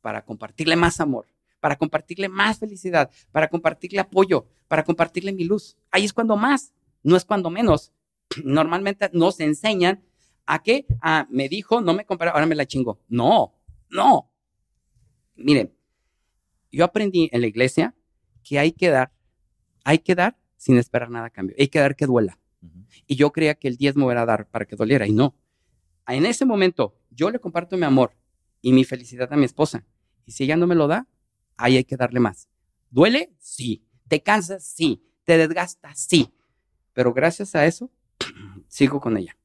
[0.00, 1.26] para compartirle más amor,
[1.60, 5.76] para compartirle más felicidad, para compartirle apoyo, para compartirle mi luz.
[5.90, 6.72] Ahí es cuando más,
[7.02, 7.92] no es cuando menos.
[8.44, 10.02] Normalmente nos enseñan
[10.46, 10.86] ¿A qué?
[11.02, 13.00] Ah, me dijo, no me compró, ahora me la chingo.
[13.08, 13.54] No,
[13.90, 14.30] no.
[15.34, 15.76] Miren,
[16.70, 17.94] yo aprendí en la iglesia
[18.42, 19.12] que hay que dar,
[19.84, 21.56] hay que dar sin esperar nada a cambio.
[21.58, 22.38] Hay que dar que duela.
[23.06, 25.36] Y yo creía que el diezmo era dar para que doliera y no.
[26.06, 28.16] En ese momento yo le comparto mi amor
[28.62, 29.84] y mi felicidad a mi esposa.
[30.24, 31.08] Y si ella no me lo da,
[31.56, 32.48] ahí hay que darle más.
[32.90, 33.34] ¿Duele?
[33.38, 33.84] Sí.
[34.08, 34.64] ¿Te cansas?
[34.64, 35.02] Sí.
[35.24, 35.98] ¿Te desgastas?
[35.98, 36.32] Sí.
[36.92, 37.90] Pero gracias a eso,
[38.68, 39.36] sigo con ella.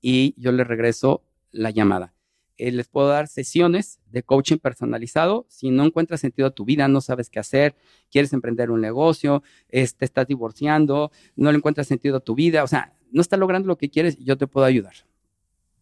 [0.00, 2.13] y yo le regreso la llamada.
[2.56, 5.46] Eh, les puedo dar sesiones de coaching personalizado.
[5.48, 7.74] Si no encuentras sentido a tu vida, no sabes qué hacer,
[8.10, 12.62] quieres emprender un negocio, te este, estás divorciando, no le encuentras sentido a tu vida,
[12.62, 14.94] o sea, no estás logrando lo que quieres, yo te puedo ayudar.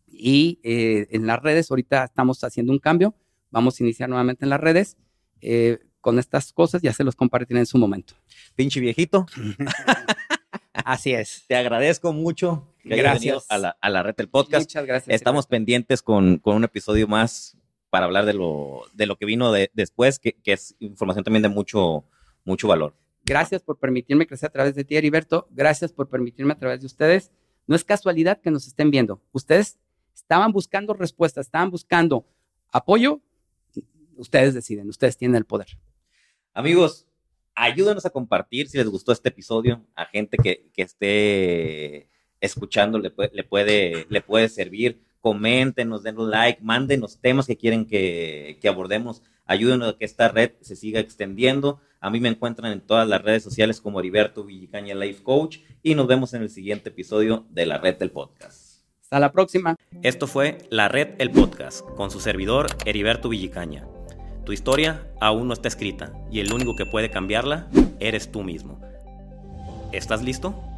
[0.07, 3.15] Y eh, en las redes, ahorita estamos haciendo un cambio.
[3.51, 4.97] Vamos a iniciar nuevamente en las redes.
[5.41, 8.15] Eh, con estas cosas ya se los compartiré en su momento.
[8.55, 9.27] Pinche viejito.
[10.75, 11.45] Así es.
[11.47, 13.51] Te agradezco mucho que hayas venido Gracias.
[13.51, 14.65] a la, a la red del podcast.
[14.69, 15.15] Muchas gracias.
[15.15, 17.57] Estamos pendientes con, con un episodio más
[17.91, 21.43] para hablar de lo, de lo que vino de- después, que, que es información también
[21.43, 22.05] de mucho,
[22.45, 22.95] mucho valor.
[23.25, 25.47] Gracias por permitirme crecer a través de ti, Heriberto.
[25.51, 27.31] Gracias por permitirme a través de ustedes.
[27.67, 29.21] No es casualidad que nos estén viendo.
[29.33, 29.79] Ustedes
[30.15, 32.27] estaban buscando respuestas, estaban buscando
[32.73, 33.21] apoyo.
[34.17, 35.69] Ustedes deciden, ustedes tienen el poder.
[36.55, 37.07] Amigos,
[37.55, 42.09] ayúdenos a compartir si les gustó este episodio a gente que, que esté
[42.43, 45.01] escuchando, le puede, le, puede, le puede servir.
[45.23, 49.23] Coméntenos, denos like, mándenos temas que quieren que, que abordemos.
[49.47, 51.81] Ayúdenos a que esta red se siga extendiendo.
[52.01, 55.95] A mí me encuentran en todas las redes sociales como Heriberto Villicaña Life Coach y
[55.95, 58.83] nos vemos en el siguiente episodio de la red del podcast.
[59.01, 59.77] Hasta la próxima.
[60.03, 63.87] Esto fue La Red El Podcast con su servidor Heriberto Villicaña.
[64.45, 67.69] Tu historia aún no está escrita y el único que puede cambiarla
[68.01, 68.81] eres tú mismo.
[69.93, 70.72] ¿Estás listo?